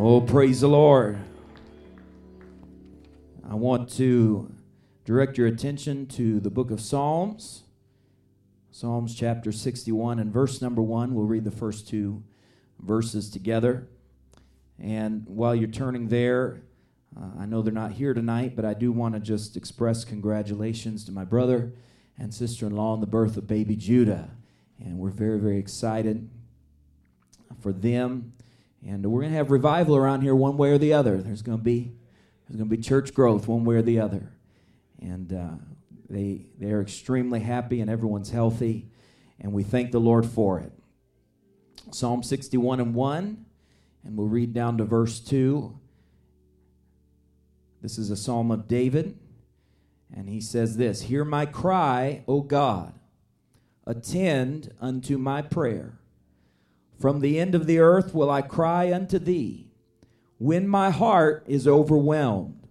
Oh, 0.00 0.20
praise 0.20 0.60
the 0.60 0.68
Lord. 0.68 1.18
I 3.50 3.56
want 3.56 3.90
to 3.96 4.54
direct 5.04 5.36
your 5.36 5.48
attention 5.48 6.06
to 6.06 6.38
the 6.38 6.50
book 6.50 6.70
of 6.70 6.80
Psalms. 6.80 7.64
Psalms 8.70 9.12
chapter 9.12 9.50
61 9.50 10.20
and 10.20 10.32
verse 10.32 10.62
number 10.62 10.80
1. 10.80 11.16
We'll 11.16 11.24
read 11.24 11.42
the 11.42 11.50
first 11.50 11.88
two 11.88 12.22
verses 12.78 13.28
together. 13.28 13.88
And 14.78 15.24
while 15.26 15.56
you're 15.56 15.66
turning 15.66 16.06
there, 16.06 16.62
uh, 17.20 17.40
I 17.40 17.46
know 17.46 17.60
they're 17.60 17.72
not 17.72 17.90
here 17.90 18.14
tonight, 18.14 18.54
but 18.54 18.64
I 18.64 18.74
do 18.74 18.92
want 18.92 19.14
to 19.14 19.20
just 19.20 19.56
express 19.56 20.04
congratulations 20.04 21.04
to 21.06 21.12
my 21.12 21.24
brother 21.24 21.72
and 22.16 22.32
sister 22.32 22.66
in 22.66 22.76
law 22.76 22.92
on 22.92 23.00
the 23.00 23.08
birth 23.08 23.36
of 23.36 23.48
baby 23.48 23.74
Judah. 23.74 24.30
And 24.78 24.96
we're 24.96 25.10
very, 25.10 25.40
very 25.40 25.58
excited 25.58 26.30
for 27.60 27.72
them. 27.72 28.34
And 28.86 29.04
we're 29.06 29.20
going 29.20 29.32
to 29.32 29.36
have 29.36 29.50
revival 29.50 29.96
around 29.96 30.22
here 30.22 30.34
one 30.34 30.56
way 30.56 30.70
or 30.70 30.78
the 30.78 30.92
other. 30.92 31.18
There's 31.18 31.42
going 31.42 31.58
to 31.58 31.64
be 31.64 31.92
there's 32.48 32.56
going 32.56 32.70
to 32.70 32.76
be 32.76 32.82
church 32.82 33.12
growth 33.12 33.46
one 33.46 33.64
way 33.64 33.76
or 33.76 33.82
the 33.82 34.00
other. 34.00 34.32
And 35.00 35.32
uh, 35.32 35.62
they 36.08 36.46
they're 36.58 36.80
extremely 36.80 37.40
happy 37.40 37.80
and 37.80 37.90
everyone's 37.90 38.30
healthy, 38.30 38.88
and 39.40 39.52
we 39.52 39.62
thank 39.62 39.92
the 39.92 40.00
Lord 40.00 40.26
for 40.26 40.58
it. 40.58 40.72
Psalm 41.90 42.22
61 42.22 42.80
and 42.80 42.94
1, 42.94 43.44
and 44.04 44.16
we'll 44.16 44.26
read 44.26 44.52
down 44.52 44.78
to 44.78 44.84
verse 44.84 45.20
2. 45.20 45.78
This 47.80 47.98
is 47.98 48.10
a 48.10 48.16
psalm 48.16 48.50
of 48.50 48.66
David, 48.66 49.18
and 50.14 50.28
he 50.28 50.40
says 50.40 50.76
this 50.76 51.02
Hear 51.02 51.24
my 51.24 51.46
cry, 51.46 52.24
O 52.26 52.40
God, 52.40 52.94
attend 53.86 54.74
unto 54.80 55.18
my 55.18 55.42
prayer. 55.42 55.98
From 56.98 57.20
the 57.20 57.38
end 57.38 57.54
of 57.54 57.66
the 57.66 57.78
earth 57.78 58.12
will 58.14 58.30
I 58.30 58.42
cry 58.42 58.92
unto 58.92 59.18
thee. 59.18 59.68
When 60.38 60.66
my 60.66 60.90
heart 60.90 61.44
is 61.46 61.66
overwhelmed, 61.66 62.66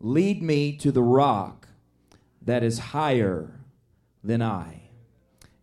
lead 0.00 0.42
me 0.42 0.76
to 0.78 0.92
the 0.92 1.02
rock 1.02 1.68
that 2.42 2.62
is 2.62 2.78
higher 2.78 3.60
than 4.22 4.42
I. 4.42 4.90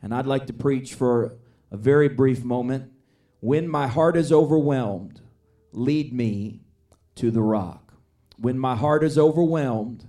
And 0.02 0.14
I'd 0.14 0.26
like 0.26 0.48
to 0.48 0.54
preach 0.54 0.94
for 0.94 1.38
a 1.72 1.78
very 1.78 2.10
brief 2.10 2.44
moment. 2.44 2.92
When 3.42 3.68
my 3.68 3.88
heart 3.88 4.18
is 4.18 4.32
overwhelmed, 4.32 5.22
lead 5.72 6.14
me 6.14 6.62
to 7.16 7.32
the 7.32 7.42
rock. 7.42 7.94
When 8.38 8.58
my 8.58 8.76
heart 8.76 9.04
is 9.04 9.18
overwhelmed, 9.18 10.06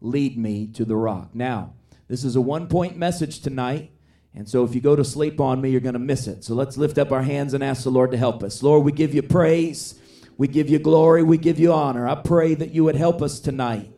lead 0.00 0.38
me 0.38 0.68
to 0.68 0.84
the 0.84 0.96
rock. 0.96 1.34
Now, 1.34 1.74
this 2.08 2.24
is 2.24 2.36
a 2.36 2.40
one 2.40 2.68
point 2.68 2.96
message 2.96 3.40
tonight. 3.40 3.90
And 4.34 4.48
so 4.48 4.64
if 4.64 4.74
you 4.74 4.80
go 4.80 4.96
to 4.96 5.04
sleep 5.04 5.40
on 5.40 5.60
me, 5.60 5.70
you're 5.70 5.80
going 5.80 5.92
to 5.92 5.98
miss 5.98 6.26
it. 6.26 6.42
So 6.42 6.54
let's 6.54 6.76
lift 6.76 6.98
up 6.98 7.12
our 7.12 7.22
hands 7.22 7.52
and 7.52 7.62
ask 7.62 7.84
the 7.84 7.90
Lord 7.90 8.12
to 8.12 8.16
help 8.16 8.42
us. 8.42 8.62
Lord, 8.62 8.84
we 8.84 8.92
give 8.92 9.14
you 9.14 9.22
praise. 9.22 10.00
We 10.38 10.48
give 10.48 10.70
you 10.70 10.78
glory. 10.78 11.22
We 11.22 11.36
give 11.36 11.58
you 11.58 11.72
honor. 11.72 12.08
I 12.08 12.14
pray 12.14 12.54
that 12.54 12.72
you 12.72 12.84
would 12.84 12.96
help 12.96 13.20
us 13.20 13.40
tonight. 13.40 13.92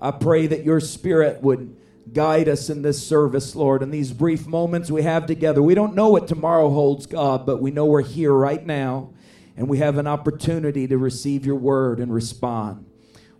I 0.00 0.10
pray 0.12 0.46
that 0.46 0.64
your 0.64 0.80
spirit 0.80 1.42
would 1.42 1.76
guide 2.12 2.48
us 2.48 2.70
in 2.70 2.80
this 2.80 3.04
service, 3.06 3.54
Lord, 3.54 3.82
in 3.82 3.90
these 3.90 4.12
brief 4.12 4.46
moments 4.46 4.90
we 4.90 5.02
have 5.02 5.26
together. 5.26 5.62
We 5.62 5.74
don't 5.74 5.94
know 5.94 6.08
what 6.08 6.26
tomorrow 6.28 6.70
holds, 6.70 7.04
God, 7.04 7.44
but 7.44 7.60
we 7.60 7.70
know 7.70 7.84
we're 7.84 8.02
here 8.02 8.32
right 8.32 8.64
now 8.64 9.10
and 9.56 9.68
we 9.68 9.78
have 9.78 9.98
an 9.98 10.06
opportunity 10.06 10.86
to 10.86 10.96
receive 10.96 11.44
your 11.44 11.56
word 11.56 11.98
and 12.00 12.14
respond. 12.14 12.86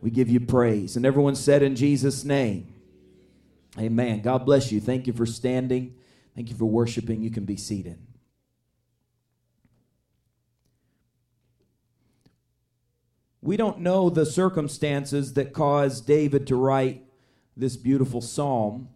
We 0.00 0.10
give 0.10 0.28
you 0.28 0.40
praise. 0.40 0.96
And 0.96 1.06
everyone 1.06 1.36
said 1.36 1.62
in 1.62 1.76
Jesus' 1.76 2.24
name, 2.24 2.74
Amen. 3.78 4.22
God 4.22 4.44
bless 4.44 4.72
you. 4.72 4.80
Thank 4.80 5.06
you 5.06 5.12
for 5.12 5.26
standing. 5.26 5.94
Thank 6.38 6.50
you 6.50 6.56
for 6.56 6.66
worshiping. 6.66 7.20
You 7.20 7.32
can 7.32 7.44
be 7.44 7.56
seated. 7.56 7.98
We 13.42 13.56
don't 13.56 13.80
know 13.80 14.08
the 14.08 14.24
circumstances 14.24 15.32
that 15.32 15.52
caused 15.52 16.06
David 16.06 16.46
to 16.46 16.54
write 16.54 17.02
this 17.56 17.76
beautiful 17.76 18.20
psalm. 18.20 18.88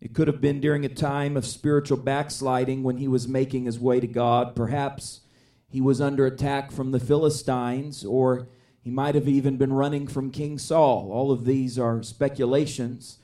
It 0.00 0.14
could 0.14 0.28
have 0.28 0.40
been 0.40 0.62
during 0.62 0.86
a 0.86 0.88
time 0.88 1.36
of 1.36 1.44
spiritual 1.44 1.98
backsliding 1.98 2.82
when 2.82 2.96
he 2.96 3.06
was 3.06 3.28
making 3.28 3.66
his 3.66 3.78
way 3.78 4.00
to 4.00 4.06
God. 4.06 4.56
Perhaps 4.56 5.20
he 5.68 5.82
was 5.82 6.00
under 6.00 6.24
attack 6.24 6.72
from 6.72 6.90
the 6.90 6.98
Philistines, 6.98 8.02
or 8.02 8.48
he 8.80 8.90
might 8.90 9.14
have 9.14 9.28
even 9.28 9.58
been 9.58 9.74
running 9.74 10.06
from 10.06 10.30
King 10.30 10.56
Saul. 10.56 11.10
All 11.12 11.30
of 11.30 11.44
these 11.44 11.78
are 11.78 12.02
speculations. 12.02 13.18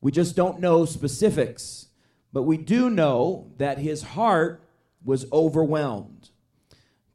We 0.00 0.10
just 0.10 0.34
don't 0.34 0.58
know 0.58 0.86
specifics. 0.86 1.88
But 2.32 2.42
we 2.44 2.56
do 2.56 2.88
know 2.88 3.52
that 3.58 3.78
his 3.78 4.02
heart 4.02 4.62
was 5.04 5.30
overwhelmed. 5.32 6.30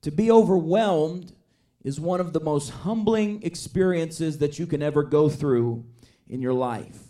To 0.02 0.12
be 0.12 0.30
overwhelmed 0.30 1.34
is 1.84 2.00
one 2.00 2.20
of 2.20 2.34
the 2.34 2.40
most 2.40 2.70
humbling 2.70 3.42
experiences 3.44 4.38
that 4.40 4.60
you 4.60 4.68
can 4.68 4.84
ever 4.84 5.04
go 5.04 5.30
through 5.30 5.86
in 6.28 6.42
your 6.42 6.54
life. 6.54 7.02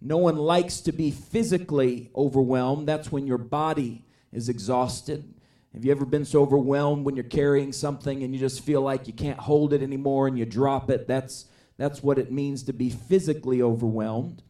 No 0.00 0.18
one 0.18 0.36
likes 0.36 0.80
to 0.82 0.92
be 0.92 1.10
physically 1.10 2.10
overwhelmed. 2.14 2.86
That's 2.86 3.10
when 3.10 3.26
your 3.26 3.38
body 3.38 4.04
is 4.32 4.48
exhausted. 4.48 5.34
Have 5.72 5.84
you 5.84 5.90
ever 5.90 6.04
been 6.04 6.24
so 6.24 6.42
overwhelmed 6.42 7.04
when 7.04 7.14
you're 7.14 7.24
carrying 7.24 7.72
something 7.72 8.22
and 8.22 8.34
you 8.34 8.40
just 8.40 8.64
feel 8.64 8.80
like 8.80 9.06
you 9.06 9.12
can't 9.12 9.38
hold 9.38 9.72
it 9.72 9.82
anymore 9.82 10.26
and 10.26 10.38
you 10.38 10.44
drop 10.44 10.90
it? 10.90 11.06
That's, 11.06 11.46
that's 11.76 12.02
what 12.02 12.18
it 12.18 12.32
means 12.32 12.62
to 12.64 12.72
be 12.72 12.90
physically 12.90 13.62
overwhelmed. 13.62 14.42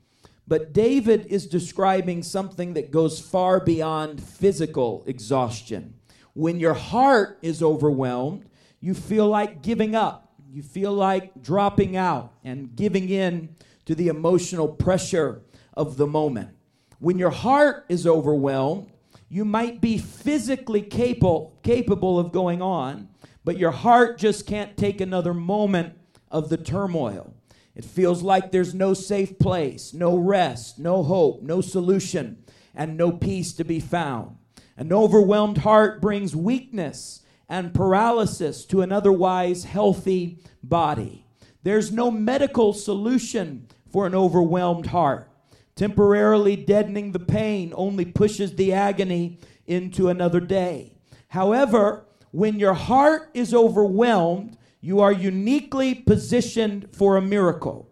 But 0.48 0.72
David 0.72 1.26
is 1.26 1.46
describing 1.46 2.22
something 2.22 2.72
that 2.72 2.90
goes 2.90 3.20
far 3.20 3.60
beyond 3.60 4.22
physical 4.22 5.04
exhaustion. 5.06 5.92
When 6.32 6.58
your 6.58 6.72
heart 6.72 7.38
is 7.42 7.62
overwhelmed, 7.62 8.48
you 8.80 8.94
feel 8.94 9.28
like 9.28 9.60
giving 9.60 9.94
up. 9.94 10.32
You 10.50 10.62
feel 10.62 10.94
like 10.94 11.42
dropping 11.42 11.96
out 11.96 12.32
and 12.42 12.74
giving 12.74 13.10
in 13.10 13.56
to 13.84 13.94
the 13.94 14.08
emotional 14.08 14.68
pressure 14.68 15.42
of 15.74 15.98
the 15.98 16.06
moment. 16.06 16.56
When 16.98 17.18
your 17.18 17.30
heart 17.30 17.84
is 17.90 18.06
overwhelmed, 18.06 18.90
you 19.28 19.44
might 19.44 19.82
be 19.82 19.98
physically 19.98 20.80
capable, 20.80 21.58
capable 21.62 22.18
of 22.18 22.32
going 22.32 22.62
on, 22.62 23.08
but 23.44 23.58
your 23.58 23.70
heart 23.70 24.16
just 24.16 24.46
can't 24.46 24.78
take 24.78 25.02
another 25.02 25.34
moment 25.34 25.98
of 26.30 26.48
the 26.48 26.56
turmoil. 26.56 27.34
It 27.78 27.84
feels 27.84 28.24
like 28.24 28.50
there's 28.50 28.74
no 28.74 28.92
safe 28.92 29.38
place, 29.38 29.94
no 29.94 30.16
rest, 30.16 30.80
no 30.80 31.04
hope, 31.04 31.42
no 31.42 31.60
solution, 31.60 32.42
and 32.74 32.96
no 32.96 33.12
peace 33.12 33.52
to 33.52 33.64
be 33.64 33.78
found. 33.78 34.36
An 34.76 34.92
overwhelmed 34.92 35.58
heart 35.58 36.00
brings 36.00 36.34
weakness 36.34 37.22
and 37.48 37.72
paralysis 37.72 38.64
to 38.66 38.82
an 38.82 38.90
otherwise 38.90 39.62
healthy 39.62 40.40
body. 40.60 41.24
There's 41.62 41.92
no 41.92 42.10
medical 42.10 42.72
solution 42.72 43.68
for 43.92 44.08
an 44.08 44.14
overwhelmed 44.14 44.86
heart. 44.86 45.30
Temporarily 45.76 46.56
deadening 46.56 47.12
the 47.12 47.20
pain 47.20 47.72
only 47.76 48.04
pushes 48.04 48.56
the 48.56 48.72
agony 48.72 49.38
into 49.68 50.08
another 50.08 50.40
day. 50.40 50.94
However, 51.28 52.06
when 52.32 52.58
your 52.58 52.74
heart 52.74 53.30
is 53.34 53.54
overwhelmed, 53.54 54.57
you 54.80 55.00
are 55.00 55.12
uniquely 55.12 55.94
positioned 55.94 56.88
for 56.92 57.16
a 57.16 57.22
miracle. 57.22 57.90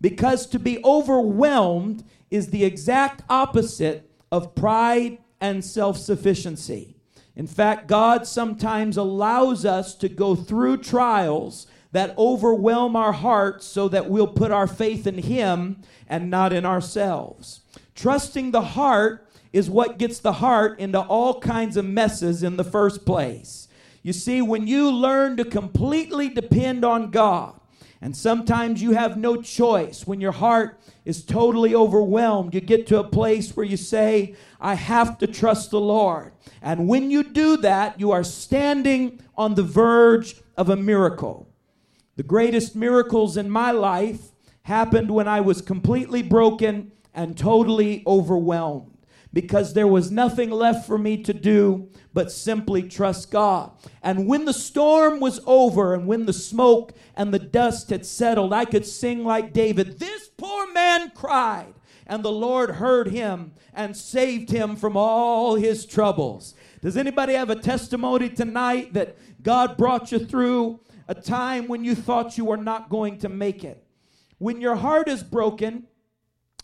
Because 0.00 0.46
to 0.48 0.58
be 0.58 0.82
overwhelmed 0.84 2.04
is 2.30 2.48
the 2.48 2.64
exact 2.64 3.22
opposite 3.30 4.10
of 4.30 4.54
pride 4.54 5.18
and 5.40 5.64
self 5.64 5.96
sufficiency. 5.96 6.96
In 7.36 7.46
fact, 7.46 7.88
God 7.88 8.26
sometimes 8.26 8.96
allows 8.96 9.64
us 9.64 9.94
to 9.96 10.08
go 10.08 10.34
through 10.34 10.78
trials 10.78 11.66
that 11.92 12.16
overwhelm 12.18 12.96
our 12.96 13.12
hearts 13.12 13.64
so 13.66 13.88
that 13.88 14.10
we'll 14.10 14.26
put 14.26 14.50
our 14.50 14.66
faith 14.66 15.06
in 15.06 15.18
Him 15.18 15.82
and 16.08 16.28
not 16.28 16.52
in 16.52 16.66
ourselves. 16.66 17.60
Trusting 17.94 18.50
the 18.50 18.62
heart 18.62 19.28
is 19.52 19.70
what 19.70 19.98
gets 19.98 20.18
the 20.18 20.34
heart 20.34 20.78
into 20.80 21.00
all 21.00 21.40
kinds 21.40 21.76
of 21.76 21.84
messes 21.84 22.42
in 22.42 22.56
the 22.56 22.64
first 22.64 23.06
place. 23.06 23.63
You 24.04 24.12
see, 24.12 24.42
when 24.42 24.66
you 24.66 24.92
learn 24.92 25.38
to 25.38 25.46
completely 25.46 26.28
depend 26.28 26.84
on 26.84 27.10
God, 27.10 27.58
and 28.02 28.14
sometimes 28.14 28.82
you 28.82 28.92
have 28.92 29.16
no 29.16 29.40
choice 29.40 30.06
when 30.06 30.20
your 30.20 30.32
heart 30.32 30.78
is 31.06 31.24
totally 31.24 31.74
overwhelmed, 31.74 32.52
you 32.52 32.60
get 32.60 32.86
to 32.88 32.98
a 32.98 33.08
place 33.08 33.56
where 33.56 33.64
you 33.64 33.78
say, 33.78 34.34
I 34.60 34.74
have 34.74 35.16
to 35.18 35.26
trust 35.26 35.70
the 35.70 35.80
Lord. 35.80 36.34
And 36.60 36.86
when 36.86 37.10
you 37.10 37.22
do 37.22 37.56
that, 37.58 37.98
you 37.98 38.10
are 38.10 38.22
standing 38.22 39.22
on 39.38 39.54
the 39.54 39.62
verge 39.62 40.36
of 40.54 40.68
a 40.68 40.76
miracle. 40.76 41.48
The 42.16 42.22
greatest 42.24 42.76
miracles 42.76 43.38
in 43.38 43.48
my 43.48 43.70
life 43.70 44.32
happened 44.64 45.10
when 45.10 45.28
I 45.28 45.40
was 45.40 45.62
completely 45.62 46.20
broken 46.22 46.92
and 47.14 47.38
totally 47.38 48.02
overwhelmed 48.06 48.93
because 49.34 49.74
there 49.74 49.86
was 49.86 50.10
nothing 50.10 50.48
left 50.50 50.86
for 50.86 50.96
me 50.96 51.22
to 51.24 51.34
do 51.34 51.90
but 52.14 52.32
simply 52.32 52.82
trust 52.82 53.30
God. 53.30 53.72
And 54.02 54.26
when 54.26 54.46
the 54.46 54.54
storm 54.54 55.20
was 55.20 55.40
over 55.44 55.92
and 55.92 56.06
when 56.06 56.24
the 56.24 56.32
smoke 56.32 56.92
and 57.14 57.34
the 57.34 57.38
dust 57.38 57.90
had 57.90 58.06
settled, 58.06 58.54
I 58.54 58.64
could 58.64 58.86
sing 58.86 59.24
like 59.24 59.52
David 59.52 59.98
This 59.98 60.28
poor 60.28 60.72
man 60.72 61.10
cried, 61.10 61.74
and 62.06 62.24
the 62.24 62.32
Lord 62.32 62.70
heard 62.70 63.08
him 63.08 63.52
and 63.74 63.94
saved 63.94 64.50
him 64.50 64.76
from 64.76 64.96
all 64.96 65.56
his 65.56 65.84
troubles. 65.84 66.54
Does 66.80 66.96
anybody 66.96 67.34
have 67.34 67.50
a 67.50 67.56
testimony 67.56 68.30
tonight 68.30 68.94
that 68.94 69.18
God 69.42 69.76
brought 69.76 70.10
you 70.10 70.18
through 70.18 70.80
a 71.08 71.14
time 71.14 71.68
when 71.68 71.84
you 71.84 71.94
thought 71.94 72.38
you 72.38 72.44
were 72.44 72.56
not 72.56 72.88
going 72.88 73.18
to 73.18 73.28
make 73.28 73.64
it. 73.64 73.84
When 74.38 74.60
your 74.60 74.76
heart 74.76 75.08
is 75.08 75.22
broken 75.22 75.86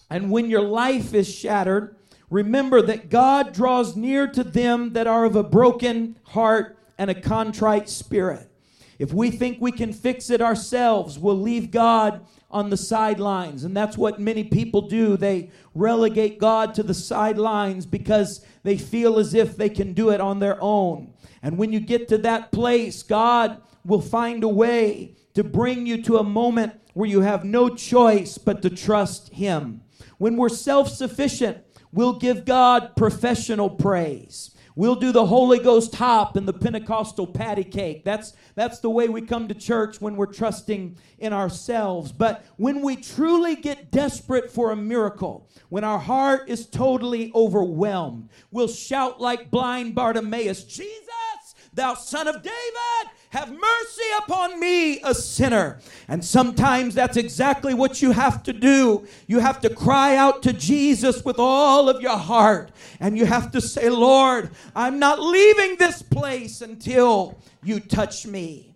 and 0.08 0.30
when 0.30 0.50
your 0.50 0.62
life 0.62 1.14
is 1.14 1.32
shattered, 1.32 1.96
remember 2.30 2.80
that 2.82 3.10
God 3.10 3.52
draws 3.52 3.96
near 3.96 4.26
to 4.28 4.42
them 4.42 4.92
that 4.94 5.06
are 5.06 5.24
of 5.24 5.36
a 5.36 5.42
broken 5.42 6.16
heart 6.24 6.78
and 6.96 7.10
a 7.10 7.20
contrite 7.20 7.88
spirit. 7.88 8.50
If 8.98 9.12
we 9.12 9.30
think 9.30 9.58
we 9.60 9.72
can 9.72 9.92
fix 9.92 10.28
it 10.28 10.42
ourselves, 10.42 11.18
we'll 11.18 11.40
leave 11.40 11.70
God 11.70 12.24
on 12.50 12.68
the 12.68 12.76
sidelines. 12.76 13.64
And 13.64 13.74
that's 13.74 13.96
what 13.96 14.20
many 14.20 14.44
people 14.44 14.82
do. 14.82 15.16
They 15.16 15.50
relegate 15.74 16.38
God 16.38 16.74
to 16.74 16.82
the 16.82 16.94
sidelines 16.94 17.86
because 17.86 18.44
they 18.62 18.76
feel 18.76 19.18
as 19.18 19.32
if 19.32 19.56
they 19.56 19.70
can 19.70 19.94
do 19.94 20.10
it 20.10 20.20
on 20.20 20.38
their 20.38 20.58
own. 20.60 21.14
And 21.42 21.56
when 21.56 21.72
you 21.72 21.80
get 21.80 22.08
to 22.08 22.18
that 22.18 22.52
place, 22.52 23.02
God 23.02 23.62
will 23.84 24.02
find 24.02 24.44
a 24.44 24.48
way 24.48 25.16
to 25.34 25.42
bring 25.42 25.86
you 25.86 26.02
to 26.02 26.18
a 26.18 26.24
moment 26.24 26.74
where 26.92 27.08
you 27.08 27.22
have 27.22 27.44
no 27.44 27.68
choice 27.70 28.36
but 28.36 28.60
to 28.62 28.70
trust 28.70 29.32
Him. 29.32 29.80
When 30.18 30.36
we're 30.36 30.50
self 30.50 30.88
sufficient, 30.88 31.58
we'll 31.92 32.18
give 32.18 32.44
God 32.44 32.96
professional 32.96 33.70
praise. 33.70 34.50
We'll 34.76 34.94
do 34.94 35.12
the 35.12 35.26
Holy 35.26 35.58
Ghost 35.58 35.94
hop 35.96 36.36
and 36.36 36.46
the 36.46 36.52
Pentecostal 36.52 37.26
patty 37.26 37.64
cake. 37.64 38.04
That's, 38.04 38.32
that's 38.54 38.78
the 38.78 38.88
way 38.88 39.08
we 39.08 39.20
come 39.20 39.48
to 39.48 39.54
church 39.54 40.00
when 40.00 40.16
we're 40.16 40.26
trusting 40.26 40.96
in 41.18 41.32
ourselves. 41.32 42.12
But 42.12 42.46
when 42.56 42.80
we 42.80 42.96
truly 42.96 43.56
get 43.56 43.90
desperate 43.90 44.50
for 44.50 44.70
a 44.70 44.76
miracle, 44.76 45.50
when 45.68 45.84
our 45.84 45.98
heart 45.98 46.48
is 46.48 46.66
totally 46.66 47.32
overwhelmed, 47.34 48.30
we'll 48.50 48.68
shout 48.68 49.20
like 49.20 49.50
blind 49.50 49.94
Bartimaeus, 49.94 50.64
Jesus, 50.64 51.54
thou 51.74 51.94
son 51.94 52.28
of 52.28 52.42
David, 52.42 53.12
have 53.30 53.48
mercy 53.48 54.10
upon 54.18 54.58
me, 54.58 55.00
a 55.02 55.14
sinner. 55.14 55.78
And 56.08 56.24
sometimes 56.24 56.94
that's 56.94 57.16
exactly 57.16 57.74
what 57.74 58.02
you 58.02 58.10
have 58.10 58.42
to 58.42 58.52
do. 58.52 59.06
You 59.28 59.38
have 59.38 59.60
to 59.62 59.74
cry 59.74 60.16
out 60.16 60.42
to 60.42 60.52
Jesus 60.52 61.24
with 61.24 61.38
all 61.38 61.88
of 61.88 62.02
your 62.02 62.18
heart. 62.18 62.72
And 62.98 63.16
you 63.16 63.26
have 63.26 63.52
to 63.52 63.60
say, 63.60 63.88
Lord, 63.88 64.50
I'm 64.74 64.98
not 64.98 65.20
leaving 65.20 65.76
this 65.76 66.02
place 66.02 66.60
until 66.60 67.40
you 67.62 67.78
touch 67.78 68.26
me. 68.26 68.74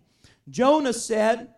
Jonah 0.49 0.93
said, 0.93 1.49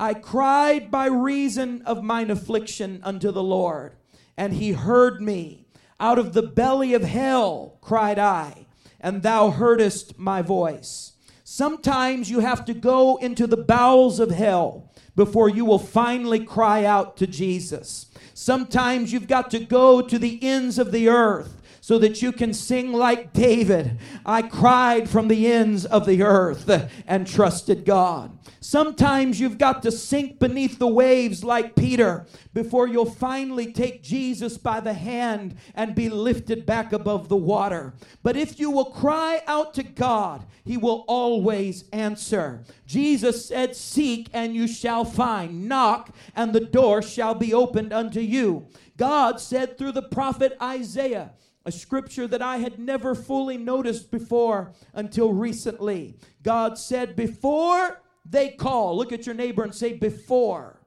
I 0.00 0.14
cried 0.14 0.90
by 0.90 1.06
reason 1.06 1.82
of 1.82 2.02
mine 2.02 2.30
affliction 2.30 3.00
unto 3.02 3.32
the 3.32 3.42
Lord, 3.42 3.96
and 4.36 4.52
he 4.54 4.72
heard 4.72 5.20
me. 5.20 5.66
Out 5.98 6.18
of 6.18 6.34
the 6.34 6.42
belly 6.42 6.92
of 6.92 7.02
hell 7.02 7.78
cried 7.80 8.18
I, 8.18 8.66
and 9.00 9.22
thou 9.22 9.50
heardest 9.50 10.18
my 10.18 10.42
voice. 10.42 11.12
Sometimes 11.48 12.28
you 12.28 12.40
have 12.40 12.64
to 12.64 12.74
go 12.74 13.18
into 13.18 13.46
the 13.46 13.56
bowels 13.56 14.18
of 14.18 14.32
hell 14.32 14.90
before 15.14 15.48
you 15.48 15.64
will 15.64 15.78
finally 15.78 16.44
cry 16.44 16.84
out 16.84 17.16
to 17.18 17.26
Jesus. 17.28 18.06
Sometimes 18.34 19.12
you've 19.12 19.28
got 19.28 19.52
to 19.52 19.60
go 19.60 20.02
to 20.02 20.18
the 20.18 20.40
ends 20.42 20.76
of 20.76 20.90
the 20.90 21.08
earth 21.08 21.62
so 21.86 22.00
that 22.00 22.20
you 22.20 22.32
can 22.32 22.52
sing 22.52 22.92
like 22.92 23.32
David. 23.32 23.96
I 24.24 24.42
cried 24.42 25.08
from 25.08 25.28
the 25.28 25.46
ends 25.46 25.84
of 25.84 26.04
the 26.04 26.20
earth 26.20 26.68
and 27.06 27.24
trusted 27.24 27.84
God. 27.84 28.36
Sometimes 28.58 29.38
you've 29.38 29.56
got 29.56 29.84
to 29.84 29.92
sink 29.92 30.40
beneath 30.40 30.80
the 30.80 30.88
waves 30.88 31.44
like 31.44 31.76
Peter 31.76 32.26
before 32.52 32.88
you'll 32.88 33.08
finally 33.08 33.72
take 33.72 34.02
Jesus 34.02 34.58
by 34.58 34.80
the 34.80 34.94
hand 34.94 35.58
and 35.76 35.94
be 35.94 36.08
lifted 36.08 36.66
back 36.66 36.92
above 36.92 37.28
the 37.28 37.36
water. 37.36 37.94
But 38.24 38.36
if 38.36 38.58
you 38.58 38.72
will 38.72 38.86
cry 38.86 39.42
out 39.46 39.72
to 39.74 39.84
God, 39.84 40.44
He 40.64 40.76
will 40.76 41.04
always 41.06 41.84
answer. 41.92 42.64
Jesus 42.84 43.46
said, 43.46 43.76
Seek 43.76 44.28
and 44.32 44.56
you 44.56 44.66
shall 44.66 45.04
find, 45.04 45.68
knock 45.68 46.12
and 46.34 46.52
the 46.52 46.58
door 46.58 47.00
shall 47.00 47.36
be 47.36 47.54
opened 47.54 47.92
unto 47.92 48.18
you. 48.18 48.66
God 48.96 49.40
said 49.40 49.78
through 49.78 49.92
the 49.92 50.02
prophet 50.02 50.56
Isaiah, 50.60 51.30
a 51.66 51.72
scripture 51.72 52.28
that 52.28 52.40
I 52.40 52.58
had 52.58 52.78
never 52.78 53.14
fully 53.14 53.58
noticed 53.58 54.10
before 54.12 54.72
until 54.94 55.32
recently. 55.32 56.16
God 56.42 56.78
said, 56.78 57.16
Before 57.16 58.00
they 58.24 58.50
call, 58.50 58.96
look 58.96 59.12
at 59.12 59.26
your 59.26 59.34
neighbor 59.34 59.64
and 59.64 59.74
say, 59.74 59.92
Before. 59.92 60.80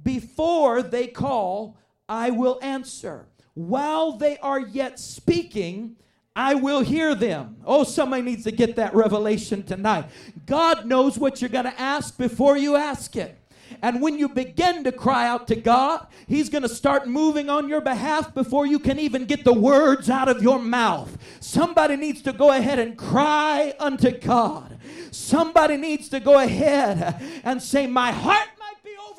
Before 0.00 0.80
they 0.80 1.08
call, 1.08 1.76
I 2.08 2.30
will 2.30 2.58
answer. 2.62 3.26
While 3.54 4.12
they 4.12 4.38
are 4.38 4.60
yet 4.60 4.98
speaking, 4.98 5.96
I 6.34 6.54
will 6.54 6.80
hear 6.80 7.14
them. 7.14 7.56
Oh, 7.66 7.84
somebody 7.84 8.22
needs 8.22 8.44
to 8.44 8.52
get 8.52 8.76
that 8.76 8.94
revelation 8.94 9.64
tonight. 9.64 10.06
God 10.46 10.86
knows 10.86 11.18
what 11.18 11.42
you're 11.42 11.50
going 11.50 11.66
to 11.66 11.80
ask 11.80 12.16
before 12.16 12.56
you 12.56 12.76
ask 12.76 13.16
it. 13.16 13.38
And 13.82 14.00
when 14.00 14.16
you 14.16 14.28
begin 14.28 14.84
to 14.84 14.92
cry 14.92 15.26
out 15.26 15.48
to 15.48 15.56
God, 15.56 16.06
He's 16.28 16.48
going 16.48 16.62
to 16.62 16.68
start 16.68 17.08
moving 17.08 17.50
on 17.50 17.68
your 17.68 17.80
behalf 17.80 18.32
before 18.32 18.64
you 18.64 18.78
can 18.78 19.00
even 19.00 19.26
get 19.26 19.42
the 19.44 19.52
words 19.52 20.08
out 20.08 20.28
of 20.28 20.40
your 20.40 20.60
mouth. 20.60 21.18
Somebody 21.40 21.96
needs 21.96 22.22
to 22.22 22.32
go 22.32 22.52
ahead 22.52 22.78
and 22.78 22.96
cry 22.96 23.74
unto 23.80 24.16
God. 24.16 24.78
Somebody 25.10 25.76
needs 25.76 26.08
to 26.10 26.20
go 26.20 26.38
ahead 26.38 27.20
and 27.42 27.60
say, 27.60 27.88
My 27.88 28.12
heart 28.12 28.48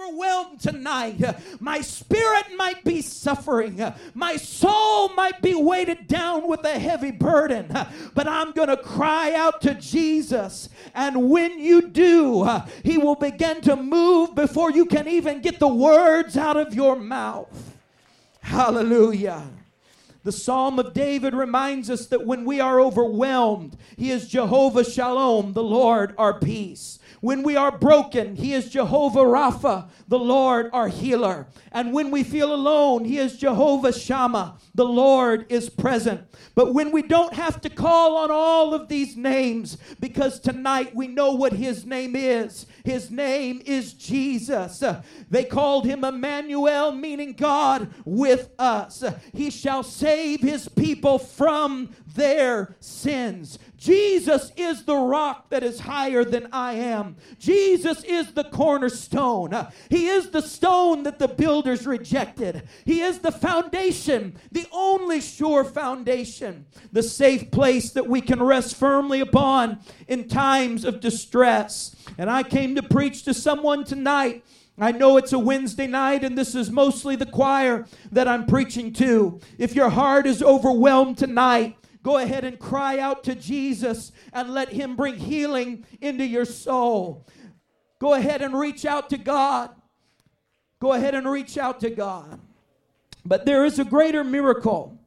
overwhelmed 0.03 0.59
tonight. 0.59 1.21
My 1.59 1.81
spirit 1.81 2.45
might 2.55 2.83
be 2.83 3.01
suffering. 3.01 3.81
My 4.13 4.35
soul 4.38 5.09
might 5.09 5.41
be 5.41 5.55
weighted 5.55 6.07
down 6.07 6.47
with 6.47 6.63
a 6.65 6.79
heavy 6.79 7.11
burden. 7.11 7.67
But 8.13 8.27
I'm 8.27 8.51
going 8.51 8.69
to 8.69 8.77
cry 8.77 9.33
out 9.33 9.61
to 9.61 9.75
Jesus. 9.75 10.69
And 10.94 11.29
when 11.29 11.59
you 11.59 11.89
do, 11.89 12.47
He 12.83 12.97
will 12.97 13.15
begin 13.15 13.61
to 13.61 13.75
move 13.75 14.35
before 14.35 14.71
you 14.71 14.85
can 14.85 15.07
even 15.07 15.41
get 15.41 15.59
the 15.59 15.67
words 15.67 16.38
out 16.38 16.57
of 16.57 16.73
your 16.73 16.95
mouth. 16.95 17.77
Hallelujah. 18.41 19.47
The 20.23 20.31
Psalm 20.31 20.79
of 20.79 20.94
David 20.94 21.33
reminds 21.33 21.89
us 21.89 22.05
that 22.07 22.25
when 22.25 22.45
we 22.45 22.61
are 22.61 22.79
overwhelmed, 22.79 23.75
He 23.97 24.09
is 24.09 24.29
Jehovah 24.29 24.85
Shalom, 24.85 25.51
the 25.51 25.63
Lord 25.63 26.13
our 26.17 26.39
peace. 26.39 27.00
When 27.23 27.41
we 27.43 27.55
are 27.55 27.71
broken, 27.71 28.35
He 28.35 28.51
is 28.53 28.69
Jehovah 28.69 29.21
Rapha, 29.21 29.87
the 30.09 30.19
Lord 30.19 30.69
our 30.73 30.89
healer. 30.89 31.47
And 31.71 31.93
when 31.93 32.11
we 32.11 32.21
feel 32.21 32.53
alone, 32.53 33.05
He 33.05 33.17
is 33.17 33.37
Jehovah 33.37 33.93
Shammah, 33.93 34.57
the 34.75 34.83
Lord 34.83 35.45
is 35.47 35.69
present. 35.69 36.27
But 36.53 36.73
when 36.73 36.91
we 36.91 37.01
don't 37.01 37.33
have 37.33 37.61
to 37.61 37.69
call 37.69 38.17
on 38.17 38.29
all 38.29 38.73
of 38.73 38.89
these 38.89 39.15
names, 39.15 39.77
because 40.01 40.37
tonight 40.37 40.93
we 40.93 41.07
know 41.07 41.31
what 41.31 41.53
His 41.53 41.85
name 41.85 42.17
is, 42.17 42.65
His 42.83 43.09
name 43.09 43.62
is 43.65 43.93
Jesus. 43.93 44.83
They 45.29 45.45
called 45.45 45.86
Him 45.86 46.03
Emmanuel, 46.03 46.91
meaning 46.91 47.31
God 47.31 47.93
with 48.03 48.50
us. 48.59 49.01
He 49.31 49.50
shall 49.50 49.83
save 49.83 50.41
His 50.41 50.67
people 50.67 51.19
from 51.19 51.95
their 52.13 52.75
sins. 52.79 53.60
Jesus 53.77 54.51
is 54.55 54.86
the 54.86 54.96
rock 54.96 55.50
that 55.50 55.63
is 55.63 55.82
higher 55.82 56.24
than 56.24 56.48
I 56.51 56.74
am. 56.74 57.17
Jesus 57.38 58.03
is 58.03 58.32
the 58.34 58.46
cornerstone. 58.46 59.67
He 59.89 60.08
is 60.08 60.29
the 60.29 60.41
stone 60.41 61.03
that 61.03 61.20
the 61.20 61.27
builders 61.27 61.86
rejected. 61.86 62.63
He 62.86 63.01
is 63.01 63.20
the 63.20 63.32
foundation, 63.32 64.38
the 64.51 64.67
only 64.72 65.22
sure 65.22 65.63
foundation, 65.63 66.65
the 66.91 67.03
safe 67.03 67.51
place 67.51 67.91
that 67.91 68.08
we 68.08 68.22
can 68.22 68.41
rest 68.41 68.75
firmly 68.75 69.20
upon 69.20 69.79
in 70.08 70.27
times 70.27 70.86
of 70.86 71.00
distress. 71.00 71.96
And 72.17 72.29
I 72.29 72.43
came 72.43 72.75
to 72.75 72.84
preach 72.84 73.24
to 73.24 73.34
someone 73.34 73.84
tonight. 73.84 74.46
I 74.79 74.91
know 74.91 75.17
it's 75.17 75.34
a 75.34 75.39
Wednesday 75.39 75.88
night 75.88 76.24
and 76.24 76.38
this 76.38 76.55
is 76.55 76.72
mostly 76.72 77.15
the 77.15 77.27
choir 77.27 77.86
that 78.12 78.27
I'm 78.27 78.46
preaching 78.46 78.91
to. 78.93 79.39
If 79.58 79.75
your 79.75 79.89
heart 79.89 80.25
is 80.25 80.41
overwhelmed 80.41 81.17
tonight, 81.17 81.77
Go 82.03 82.17
ahead 82.17 82.43
and 82.43 82.60
cry 82.60 83.00
out 83.00 83.24
to 83.24 83.33
Jesus 83.33 84.12
and 84.33 84.50
let 84.50 84.69
Him 84.69 84.98
bring 84.98 85.15
healing 85.15 85.86
into 86.01 86.25
your 86.25 86.45
soul. 86.45 87.25
Go 87.98 88.13
ahead 88.13 88.41
and 88.41 88.53
reach 88.53 88.86
out 88.86 89.10
to 89.12 89.17
God. 89.17 89.72
Go 90.79 90.91
ahead 90.91 91.15
and 91.15 91.29
reach 91.29 91.57
out 91.57 91.79
to 91.79 91.89
God. 91.89 92.41
But 93.25 93.45
there 93.45 93.63
is 93.63 93.79
a 93.79 93.86
greater 93.86 94.22
miracle, 94.22 95.00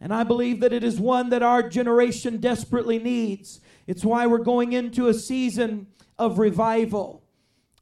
and 0.00 0.14
I 0.14 0.24
believe 0.24 0.60
that 0.60 0.72
it 0.72 0.82
is 0.82 0.98
one 0.98 1.28
that 1.28 1.42
our 1.42 1.68
generation 1.68 2.38
desperately 2.38 2.98
needs. 2.98 3.60
It's 3.86 4.02
why 4.02 4.26
we're 4.26 4.38
going 4.38 4.72
into 4.72 5.08
a 5.08 5.14
season 5.14 5.88
of 6.18 6.38
revival. 6.38 7.22